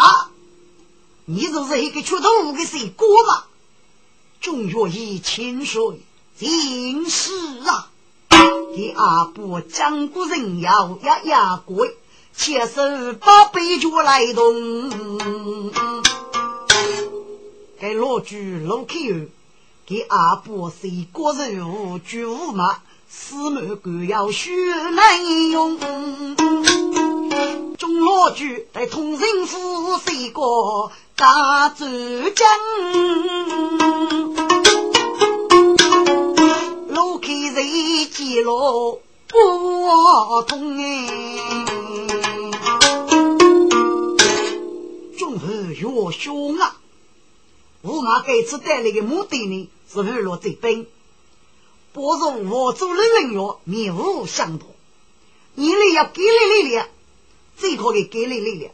[1.25, 3.45] 你就是一个缺头的谁哥吗？
[4.41, 6.01] 中月一清水
[6.37, 7.33] 尽是
[7.65, 7.89] 啊！
[8.75, 11.97] 给阿伯讲过人要呀呀贵，
[12.35, 14.91] 且是八百脚来动，
[17.79, 19.29] 给老举老客儿。
[19.85, 22.79] 给阿伯谁过人物举无马，
[23.09, 24.51] 四门官要学
[24.93, 25.77] 难用。
[27.77, 31.85] 中老举在通人府谁过大周
[32.31, 32.49] 江？
[36.89, 41.09] 路开人记录不通哎，
[45.19, 46.77] 中后越凶啊！
[47.85, 50.87] 驸马这次带来的目的呢，是为了这本。
[51.93, 54.69] 不是我做的人员面无相同。
[55.55, 56.89] 你呢要给力力量，
[57.57, 58.73] 最可的给力力量，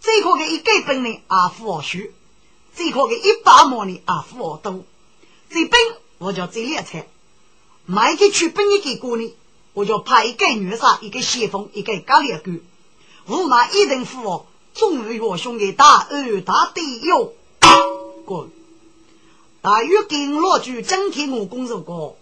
[0.00, 2.12] 最可的一改本呢啊付我虚，
[2.74, 4.84] 最可的一百毛呢啊付我多。
[5.48, 5.80] 这本
[6.18, 7.08] 我叫这两菜，
[7.86, 9.34] 买给去本一给过呢，
[9.72, 12.60] 我就派一个女杀，一个先锋，一个咖喱狗。
[13.28, 17.32] 驸马一定付我，终于我兄弟大二大队哟。
[18.24, 18.48] 过，
[19.60, 22.16] 大约跟老句张天我公说过，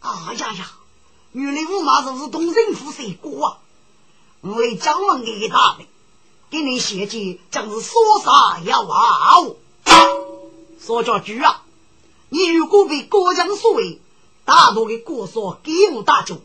[0.00, 0.70] 啊呀呀，
[1.32, 3.58] 原来驸马就是东人府谁过啊？
[4.40, 5.86] 我来张望给他的，
[6.50, 9.40] 给你写记，正是说啥要啊？
[10.80, 11.62] 说叫句啊，
[12.28, 14.00] 你如果被国将所为，
[14.44, 16.40] 大多的国说给我大舅，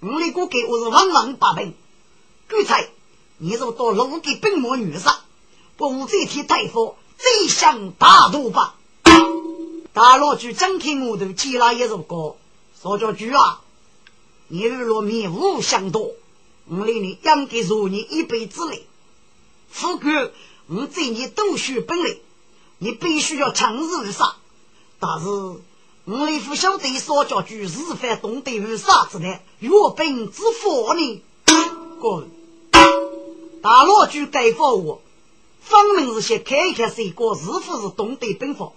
[0.00, 1.72] 我的国给我是万万八百，
[2.48, 2.88] 刚才
[3.38, 5.16] 你是到龙给本末女上，
[5.76, 6.96] 不这天大夫。
[7.16, 8.74] 最想大度吧，
[9.92, 12.36] 大老举张天我都接了一首歌，
[12.82, 13.60] 说叫句啊，
[14.48, 16.12] 你若面无相多，
[16.68, 18.86] 我令你应该入你一辈子嘞。
[19.70, 20.32] 富贵，
[20.66, 22.18] 我在你读书本领，
[22.78, 24.36] 你必须要强日为啥？
[24.98, 25.26] 但是
[26.04, 29.38] 我一副晓得说叫句是非懂得为啥子呢？
[29.60, 31.22] 岳本之佛呢？
[32.00, 32.30] 滚！
[33.62, 35.00] 大老举该放我。
[35.66, 38.72] 分明是先看一看谁哥是否是懂得兵法，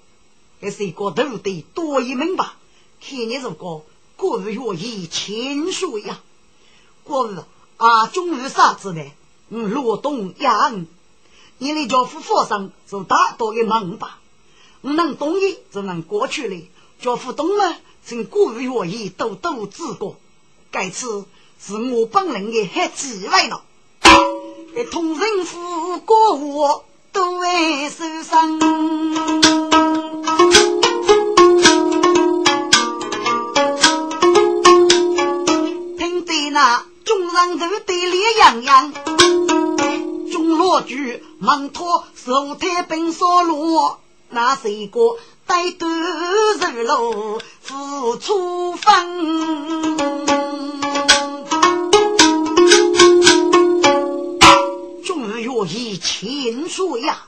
[0.62, 2.46] 还是哥都得多一明白。
[3.02, 3.86] 看你如果
[4.16, 6.22] 过于愿意轻率呀，
[7.04, 7.36] 过于
[7.76, 9.04] 啊，终于啥子呢？
[9.50, 10.86] 嗯，罗东杨，
[11.58, 14.20] 你的家父佛上是大多的忙吧？
[14.82, 16.58] 我能懂你，就能过去了。
[17.02, 17.76] 家父懂了，
[18.06, 20.18] 请古语乐意都都治过。
[20.72, 21.26] 该次
[21.60, 23.62] 是我本人的黑机会了。
[24.78, 28.60] 给同人夫过我都会受伤。
[35.98, 38.94] 听得那众人都对脸洋洋，
[40.32, 44.00] 众罗举忙托手抬本扫罗，
[44.30, 45.18] 那是一个
[45.48, 49.98] 带头日路付出分。
[56.08, 57.28] 情书呀，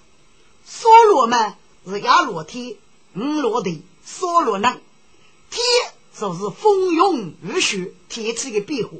[0.66, 2.78] 梭罗嘛是亚罗天，
[3.14, 4.80] 五罗地，梭罗能
[5.52, 5.62] 天
[6.18, 8.94] 就是风涌雨雪天气的变化。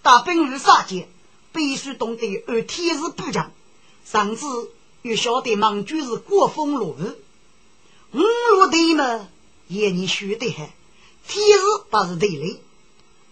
[0.00, 1.08] 大兵日杀劫，
[1.52, 3.52] 必须懂得按天时布阵，
[4.06, 4.46] 甚至
[5.02, 8.18] 又晓得盟军是过风落雨。
[8.18, 8.22] 五
[8.56, 9.28] 罗地嘛，
[9.68, 10.70] 也你学得很，
[11.28, 12.62] 天时不是地雷，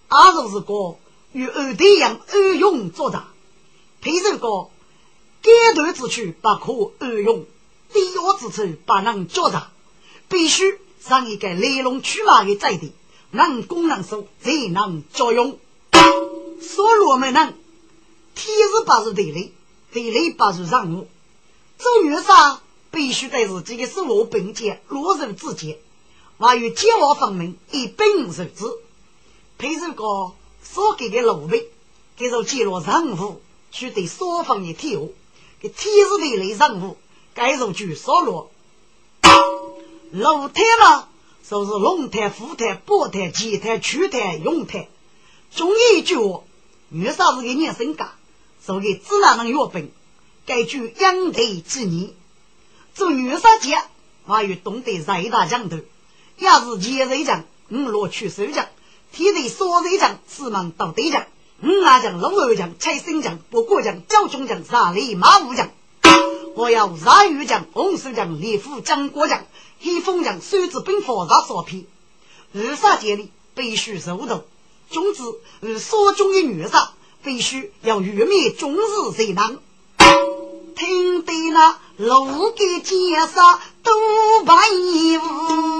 [0.08, 0.98] 而就是个
[1.32, 3.24] 与二队样暗用作战，
[4.02, 4.68] 配上个。
[5.44, 7.44] 阶段之处不可二用，
[7.92, 9.70] 低压之处不能交杂，
[10.26, 12.92] 必须上一个来龙去脉的载体，
[13.30, 15.58] 能攻能守才能作用。
[16.62, 17.54] 所罗门人，
[18.34, 19.52] 天是不是地雷，
[19.92, 21.08] 地雷不是任务。
[21.76, 25.76] 做女杀必须在自己的生活并肩落入之间，
[26.38, 28.64] 还有计划分明，一并受之。
[29.58, 30.32] 配上个
[30.62, 31.68] 所给的路费，
[32.16, 35.14] 给着记录任务，取得双方的体悟。
[35.68, 36.96] 天时地利人和，
[37.34, 38.50] 该如举少落。
[40.12, 41.08] 楼台嘛，
[41.48, 44.88] 就是龙台、虎台、宝台、奇台、曲台、用台。
[45.54, 46.42] 中一句话，
[46.88, 48.12] 女啥子给你身家，
[48.64, 49.90] 所以自然能药本。
[50.46, 52.12] 该句养台之年，
[52.94, 53.76] 做女杀节，
[54.26, 55.78] 还有懂得人大讲头，
[56.36, 58.68] 也是前人讲，五罗去手讲，
[59.10, 61.26] 天地所人讲，四门到对讲。
[61.62, 65.70] 五阿将、龙二将、蔡新将、不过将、赵忠将、沙里马武将，
[66.54, 69.46] 我要杀玉将、洪寿将、李虎将、国将、
[69.80, 71.86] 黑风将、孙子兵法杀所批，
[72.54, 74.44] 二杀节里必须受斗。
[74.90, 75.22] 总之，
[75.60, 76.92] 与所中的女杀
[77.22, 79.58] 必须要玉灭终日才能。
[80.76, 82.94] 听得那路给介
[83.32, 85.73] 绍都白无，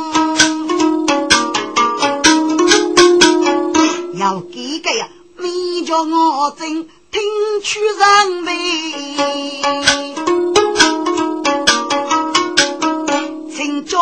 [5.94, 7.22] 叫我真听
[7.62, 8.52] 取人命，
[13.48, 13.96] 请叫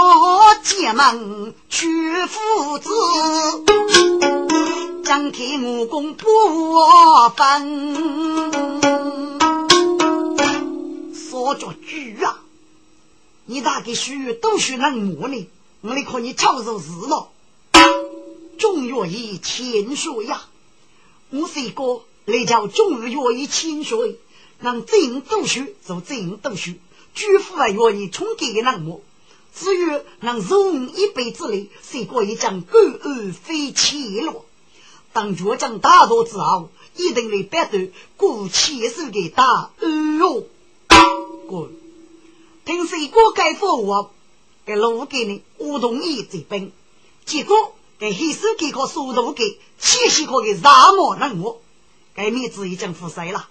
[0.62, 2.88] 结门去父子，
[5.04, 6.24] 张开武功不
[7.36, 8.80] 分。
[11.14, 12.40] 说着句啊，
[13.44, 15.46] 你大概许都是能磨呢，
[15.82, 17.28] 我来看你操作事了。
[18.58, 20.40] 中原以千岁呀！
[21.34, 24.18] 我是一个来叫中日愿意清水，
[24.60, 26.72] 让真读书就真读书，
[27.14, 29.02] 举夫啊愿意充给的人物。
[29.54, 34.44] 至于能容一辈子里，谁过一张高而非起落。
[35.14, 40.44] 当局长大多之后，一定来摆脱过气手的大恩哟。
[41.46, 41.70] 过，
[42.66, 44.12] 听说过该服我，
[44.66, 46.70] 给路给你，我同意这本，
[47.24, 47.74] 结果。
[48.02, 51.62] 给黑手给个速度给，七十个给沙漠人物，
[52.16, 53.48] 该面子已经覆水了。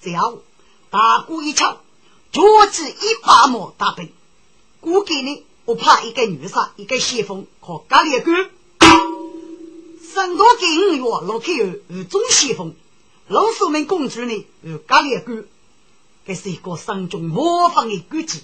[0.00, 0.38] 只要
[0.88, 1.78] 大鼓一敲，
[2.32, 2.42] 脚
[2.72, 4.10] 趾一把毛大兵，
[4.80, 8.32] 估计呢，我怕一个女杀，一个先锋可干裂个。
[10.02, 12.74] 三多给五月落去后，有中先锋，
[13.26, 15.44] 老师们公主呢有干裂个，
[16.26, 18.38] 这是一个山中模仿的规矩，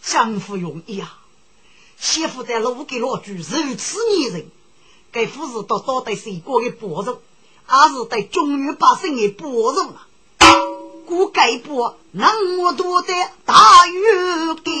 [0.00, 1.20] 相互容易啊。
[1.98, 4.46] 媳妇在路给老主如此粘人，
[5.10, 7.18] 该夫是到到底谁国的包容，
[7.64, 10.06] 还是对中原百姓的包容啊？
[11.06, 13.12] 故该不那么多的
[13.44, 14.72] 大雨给，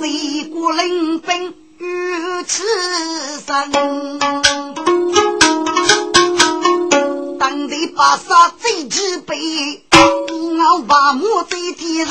[0.00, 2.62] 谁国领兵如此
[3.46, 3.72] 深？
[7.96, 9.83] 把杀最之辈，
[10.66, 12.08] 我把木最敌人，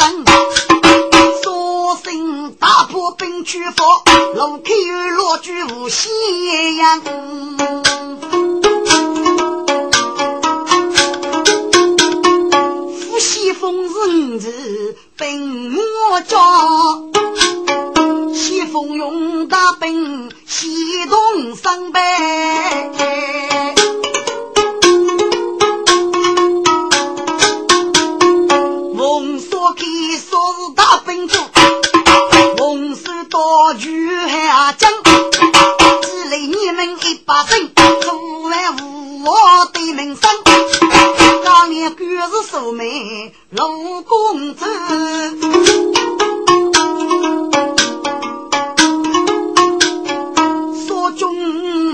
[1.41, 4.03] 所幸大破兵去佛，
[4.35, 4.63] 路口
[5.17, 6.09] 落举无夕
[6.77, 7.01] 阳。
[13.01, 15.75] 夫西风日日兵
[16.11, 16.37] 我家，
[18.33, 21.55] 西风勇大兵西东
[41.83, 41.97] 三百。
[41.97, 44.65] 官是素眉陆公子，
[50.87, 51.35] 所中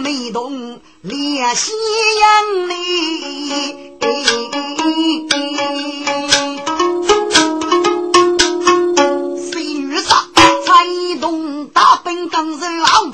[0.02, 1.72] 美动列西
[2.22, 2.74] 洋里。
[9.52, 10.28] 谁与杀？
[10.66, 10.86] 才
[11.20, 13.10] 动大本刚柔傲，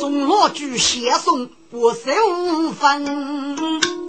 [0.00, 3.99] 中罗举写送不收分。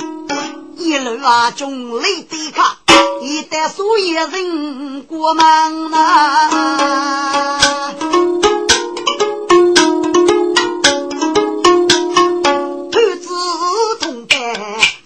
[0.84, 2.78] 一路啊，中雷对卡，
[3.22, 6.50] 一代所有人过门啊。
[12.92, 13.30] 头子
[14.00, 14.56] 同盖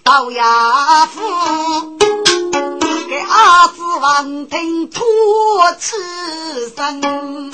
[0.02, 1.20] 到衙府，
[3.08, 5.04] 给儿子王庭托
[5.78, 7.50] 此生，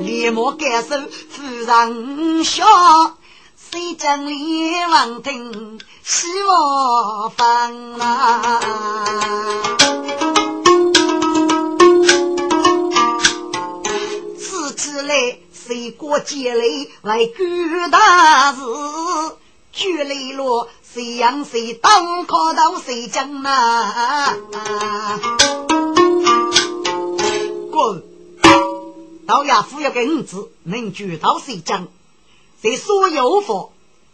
[0.00, 0.96] 立马改手
[1.30, 2.66] 夫人笑，
[3.70, 5.80] 谁将李王庭？
[6.02, 8.60] 希望分啊！
[14.38, 16.64] 此次来谁过节来
[17.02, 18.60] 来干大事？
[19.72, 24.36] 举雷落谁养谁当靠到谁将啊？
[27.72, 28.02] 滚！
[29.26, 31.88] 到衙府要给儿子，能举到谁将？
[32.62, 33.68] 在所有法？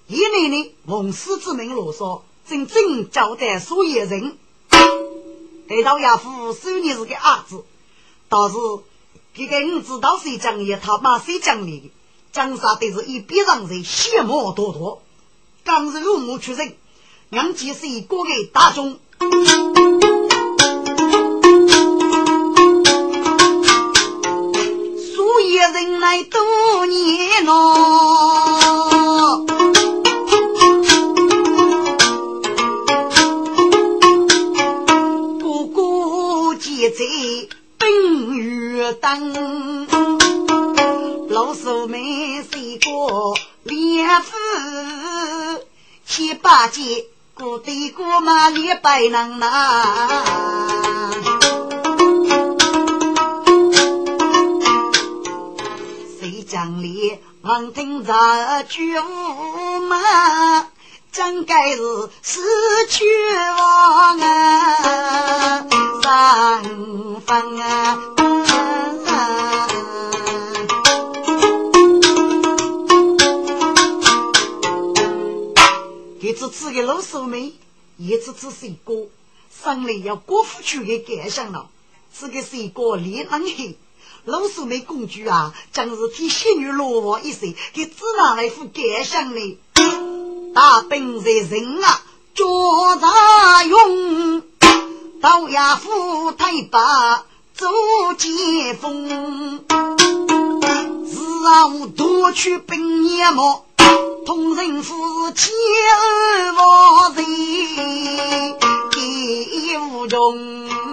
[0.09, 4.37] 一内呢，奉师之命罗嗦，真正交代所有人。
[5.69, 7.65] 得到亚父收你是个儿子，
[8.29, 8.57] 倒是
[9.35, 11.91] 这个五子到谁讲也他妈谁讲的，
[12.33, 15.03] 江山都是一边让人羡慕多多。
[15.65, 16.75] 刚是入母出人，
[17.31, 18.99] 娘即是一个个大众，
[25.73, 29.47] 人来多年咯。
[36.83, 36.99] 在
[37.79, 39.87] 冰雨灯，
[41.29, 42.01] 老叔们
[42.51, 44.33] 谁过连夫
[46.05, 49.47] 七八节，过对过嘛连百人呐。
[56.53, 58.13] 谁讲里望听着
[58.69, 58.95] 句
[59.89, 60.69] 嘛？
[61.11, 62.41] 真该是失
[62.91, 63.07] 去
[63.57, 63.63] 我
[64.23, 65.67] 啊，
[66.03, 66.63] 三
[67.23, 67.99] 分啊！
[76.21, 77.51] 给这次给老手们，
[77.97, 79.09] 一次次是歌，
[79.51, 81.71] 生来要过夫去的感想了。
[82.15, 83.79] 这个是一个烈冷黑，
[84.25, 89.59] 老手们公主啊，将是替仙女落王一生，给只拿来副感想呢。
[90.55, 92.03] 大兵在人啊，
[92.33, 92.45] 脚
[93.01, 94.43] 扎勇，
[95.21, 97.67] 到衙府太把走
[98.17, 99.65] 接风。
[101.05, 101.19] 是
[101.49, 103.67] 啊，我夺取兵业么？
[104.25, 104.95] 同人夫
[105.33, 105.53] 千
[106.55, 107.25] 万人
[108.93, 110.92] 敌无穷。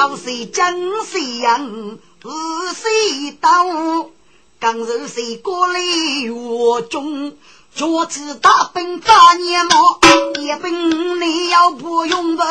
[0.00, 1.98] 到谁真谁人？
[2.22, 2.28] 是
[2.74, 3.50] 谁刀？
[4.58, 5.78] 刚是谁过来
[6.32, 7.34] 我中？
[7.74, 9.98] 脚趾大兵大年毛，
[10.40, 12.46] 一本你要不用问。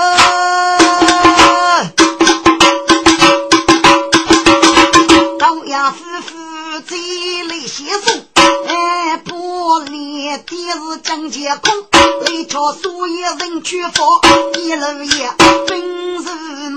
[5.39, 6.36] 高雅夫妇
[6.86, 6.95] 在
[7.47, 8.22] 来写书，
[8.68, 11.74] 哎，不离的是张杰空，
[12.28, 13.97] 来叫所有人去放
[14.62, 15.32] 一路也
[15.68, 16.30] 本是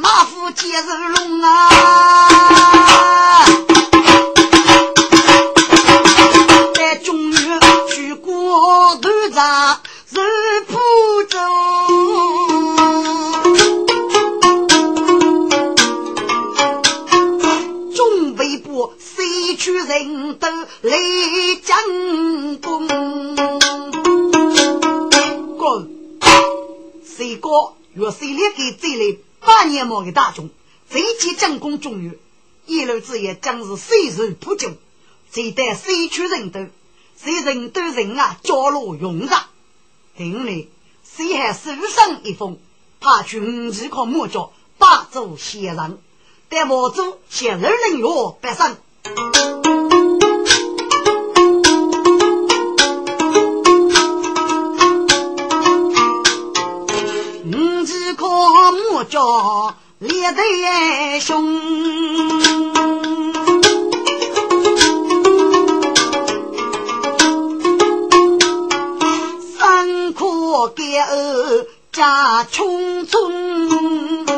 [0.03, 2.19] 马虎皆是龙啊！
[6.75, 9.81] 在中原去过头长
[10.13, 10.19] 是
[10.67, 10.75] 普
[11.29, 11.39] 州。
[18.99, 20.49] 谁去人都
[20.81, 20.99] 来
[21.63, 21.79] 将
[22.61, 22.89] 功？
[25.57, 25.87] 哥，
[27.05, 30.51] 谁哥若谁来给这类八年毛的大众，
[30.89, 32.17] 这届将功中原，
[32.67, 34.73] 一路之夜将是谁人普救？
[35.31, 36.67] 这代谁去人都，
[37.17, 39.45] 谁人都人啊，交落用上。
[40.17, 40.67] 听来，
[41.05, 42.59] 谁还手上一封，
[43.01, 45.99] 怕军旗靠莫叫八州先人。
[46.49, 48.07] 待我走，先二人月
[48.41, 49.62] 百生。
[59.05, 60.11] 叫一
[61.21, 62.43] 声兄。
[69.59, 74.33] 三哭给儿家穷村。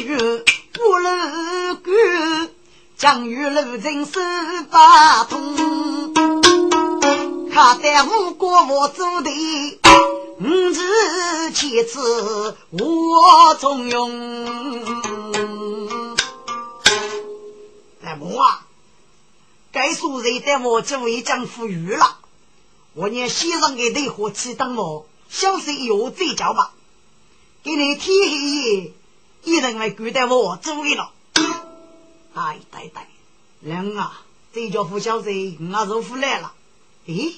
[0.00, 0.44] 女儿
[2.96, 4.20] 将遇良辰美景几
[7.52, 9.30] 他在五国我做的。
[10.38, 14.44] 五子妻子我重用，
[18.00, 18.66] 来么啊？
[19.70, 22.16] 该说人带我这位将富裕了，
[22.94, 26.72] 我念先生给对火气当我，小事以后再交吧。
[27.62, 28.92] 给你天黑夜，
[29.44, 31.10] 一人来管待我做了。
[31.34, 31.44] 对
[32.72, 33.02] 对对，
[33.60, 34.22] 人啊，
[34.54, 35.28] 这家富小事
[35.60, 36.54] 我入府来了。
[37.06, 37.34] 咦，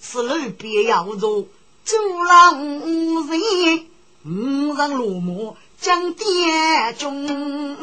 [0.00, 1.46] 是路边要做。
[1.84, 3.86] 走了五人，
[4.24, 7.76] 五人落马将爹中，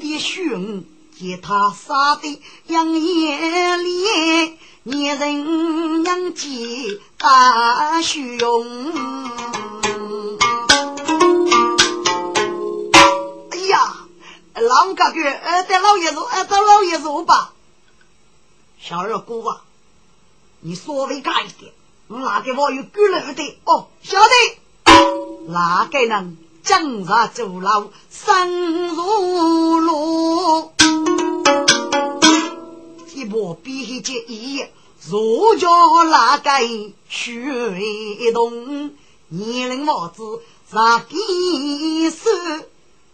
[0.00, 0.84] 爹兄
[1.18, 8.92] 见他杀的杨眼里，年人娘记大兄。
[13.50, 13.94] 哎呀，
[14.54, 17.54] 老哥哥，呃，带老爷子，呃，带老爷子吧。
[18.80, 19.62] 小二姑啊，
[20.60, 21.72] 你稍微干一点。
[22.08, 23.58] 哪个我有骨肉的？
[23.64, 24.30] 哦，晓得。
[25.48, 30.72] 哪个能江上走路生如龙？
[33.14, 34.64] 一把笔接一，
[35.08, 35.68] 如叫
[36.04, 36.50] 哪个
[37.08, 38.92] 学动？
[39.28, 40.40] 年龄帽子
[40.70, 42.30] 上边手，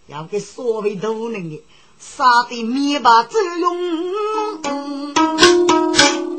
[0.07, 1.63] 要给所谓都能的，
[1.99, 5.14] 杀的灭霸走用，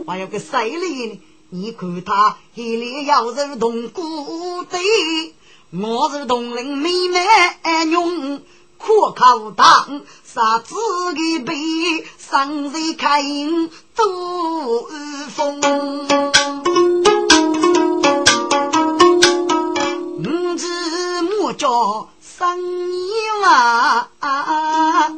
[0.08, 1.22] 还有个谁来呢？
[1.50, 4.80] 你看他一脸要是同古代，
[5.72, 7.20] 我是同龄妹妹
[7.86, 8.42] 娘，
[8.78, 10.76] 可靠当杀子
[11.14, 13.24] 的背，上谁开
[13.96, 14.88] 都
[15.30, 15.60] 风。
[20.20, 22.60] 五子莫叫生
[23.08, 23.42] 娘
[24.20, 25.10] 啊，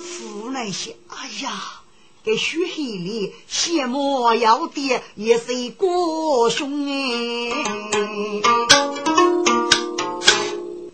[0.00, 1.79] 父那些，哎呀。
[2.22, 7.50] 给血黑里羡慕要的也是一个兄哎，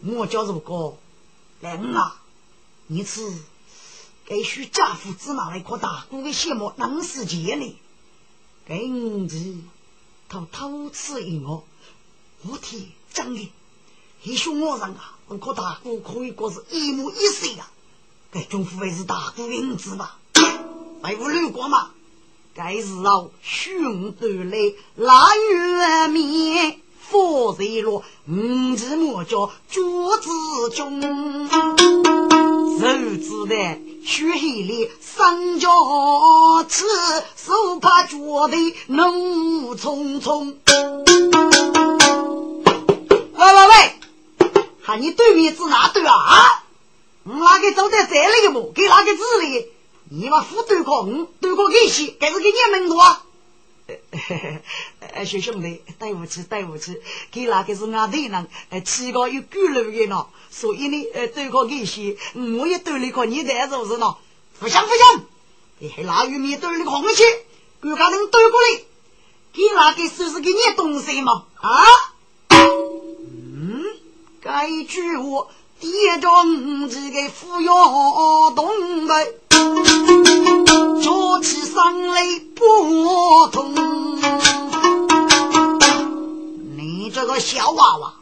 [0.04, 0.96] 我叫如果
[1.60, 2.20] 人啊，
[2.86, 3.28] 你是
[4.24, 7.76] 给许家父子拿来扩大，姑的羡慕能是钱呢？
[8.64, 9.56] 给五子
[10.28, 11.64] 他偷吃一我，
[12.42, 13.52] 我天真的，
[14.22, 17.68] 一说我人啊，我可大姑可以过是一母一岁啊，
[18.30, 20.18] 给中府还是大姑的五子吧。
[21.06, 21.90] 还无路过嘛？
[22.52, 24.58] 该是哦，兄弟来
[24.96, 29.82] 拉月面，佛在落，五子莫叫脚
[30.20, 31.00] 子中，
[31.48, 32.86] 手
[33.22, 33.54] 指的
[34.04, 35.70] 血里三脚
[36.68, 36.84] 刺，
[37.36, 38.56] 手把脚的
[38.88, 40.56] 怒匆匆。
[43.32, 43.92] 喂喂喂，
[44.82, 46.12] 喊你对面是哪对啊？
[46.16, 46.64] 啊，
[47.22, 48.72] 哪个走在这里不？
[48.72, 49.68] 给哪个指的？
[50.08, 52.16] 你把副对抗，对抗给谁？
[52.18, 53.24] 该是给你们多啊！
[55.14, 57.00] 哎，小兄弟，对不起，对不起，
[57.30, 62.16] 给那个是俺队人，哎，七个有骨肉的呢，所以呢，呃，对抗给谁？
[62.58, 64.16] 我也对了靠你的是不是呢？
[64.60, 65.26] 不行不行，
[65.80, 67.24] 你还拿玉米对了空气，
[67.80, 68.82] 国家能对过来？
[69.52, 71.44] 给那个说是给你东西吗？
[71.60, 71.84] 啊？
[72.50, 73.84] 嗯，
[74.40, 75.48] 该句话。
[75.78, 79.34] 爹中这个扶摇动的，
[81.02, 83.74] 脚起上来不痛。
[86.76, 88.14] 你这个小娃娃，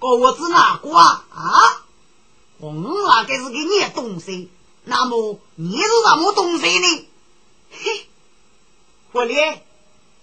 [0.00, 1.24] 我是哪个啊？
[1.30, 1.82] 啊，
[2.58, 4.48] 我那个是给你东西？
[4.84, 7.08] 那么你是什么东西呢？
[7.70, 8.06] 嘿，
[9.12, 9.58] 狐狸，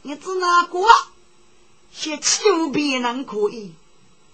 [0.01, 0.79] 你是哪个？
[1.93, 3.73] 先欺负别人可以，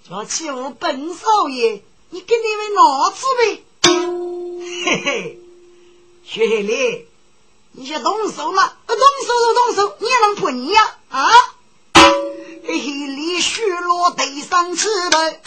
[0.10, 1.84] 叫欺负本少爷。
[2.10, 3.64] 你跟你们老子呗，
[4.86, 5.40] 嘿嘿，
[6.26, 7.08] 薛黑里，
[7.74, 10.96] 你先动手嘛，动手就动手，你能破你呀？
[11.10, 11.30] 啊，
[11.94, 15.42] 嘿嘿，李雪落地上吃的，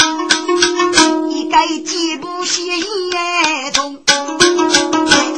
[1.31, 4.05] 一盖几步鞋也中。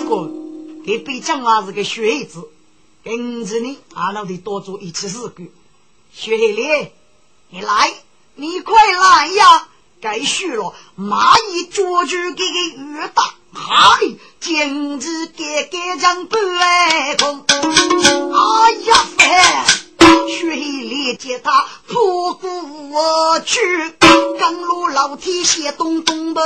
[0.08, 2.50] 滚，给北疆娃是个学子，
[3.04, 5.44] 跟着你俺老得多做一次事故。
[6.12, 6.92] 薛黑里，
[7.50, 7.94] 你来，
[8.34, 9.68] 你快来呀！
[10.00, 13.98] 该许了，蚂蚁捉住给个越大，嗨，
[14.40, 16.40] 简直给给将半
[17.18, 17.44] 空。
[17.48, 19.24] 哎呀，飞，
[20.28, 23.60] 血里接他扑过去，
[24.38, 26.42] 刚路老天写东东吧。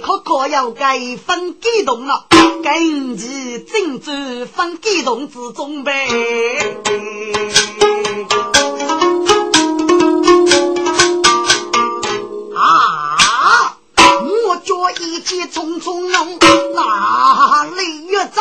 [0.00, 2.26] 可可要该分激动了，
[2.62, 6.08] 今日正州分激动之中呗。
[14.78, 16.38] 我一急匆匆弄，
[16.72, 18.40] 哪里越走，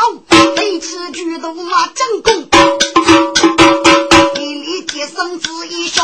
[0.56, 2.48] 飞起举动马正弓，
[4.36, 6.04] 一里接生子一笑。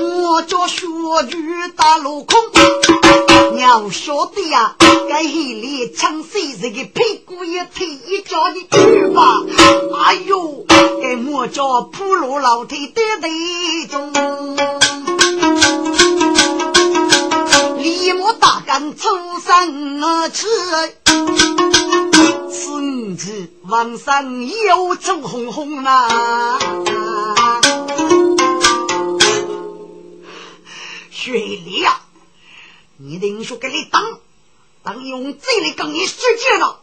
[0.00, 0.84] 我叫雪
[1.30, 2.36] 雨大路空，
[3.56, 4.74] 要晓得呀，
[5.08, 9.44] 该一里枪谁这个屁股一踢一脚的去吧！
[10.06, 14.12] 哎呦，该我叫铺路老天得得中，
[19.44, 20.46] 生而去，
[22.50, 26.58] 此子晚上又走红红啦。
[31.10, 32.00] 雪梨呀，
[32.96, 34.02] 你等说给你当，
[34.82, 36.80] 当用这里跟你实践了，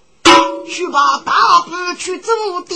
[0.70, 2.32] 去把大步去走
[2.68, 2.76] 的，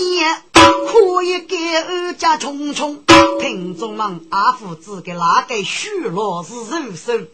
[0.52, 3.04] 可以给二家重重。
[3.40, 7.30] 听众们阿父子给哪个许老是肉身，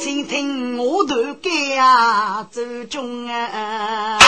[0.00, 4.18] 请听我头给啊，周中啊。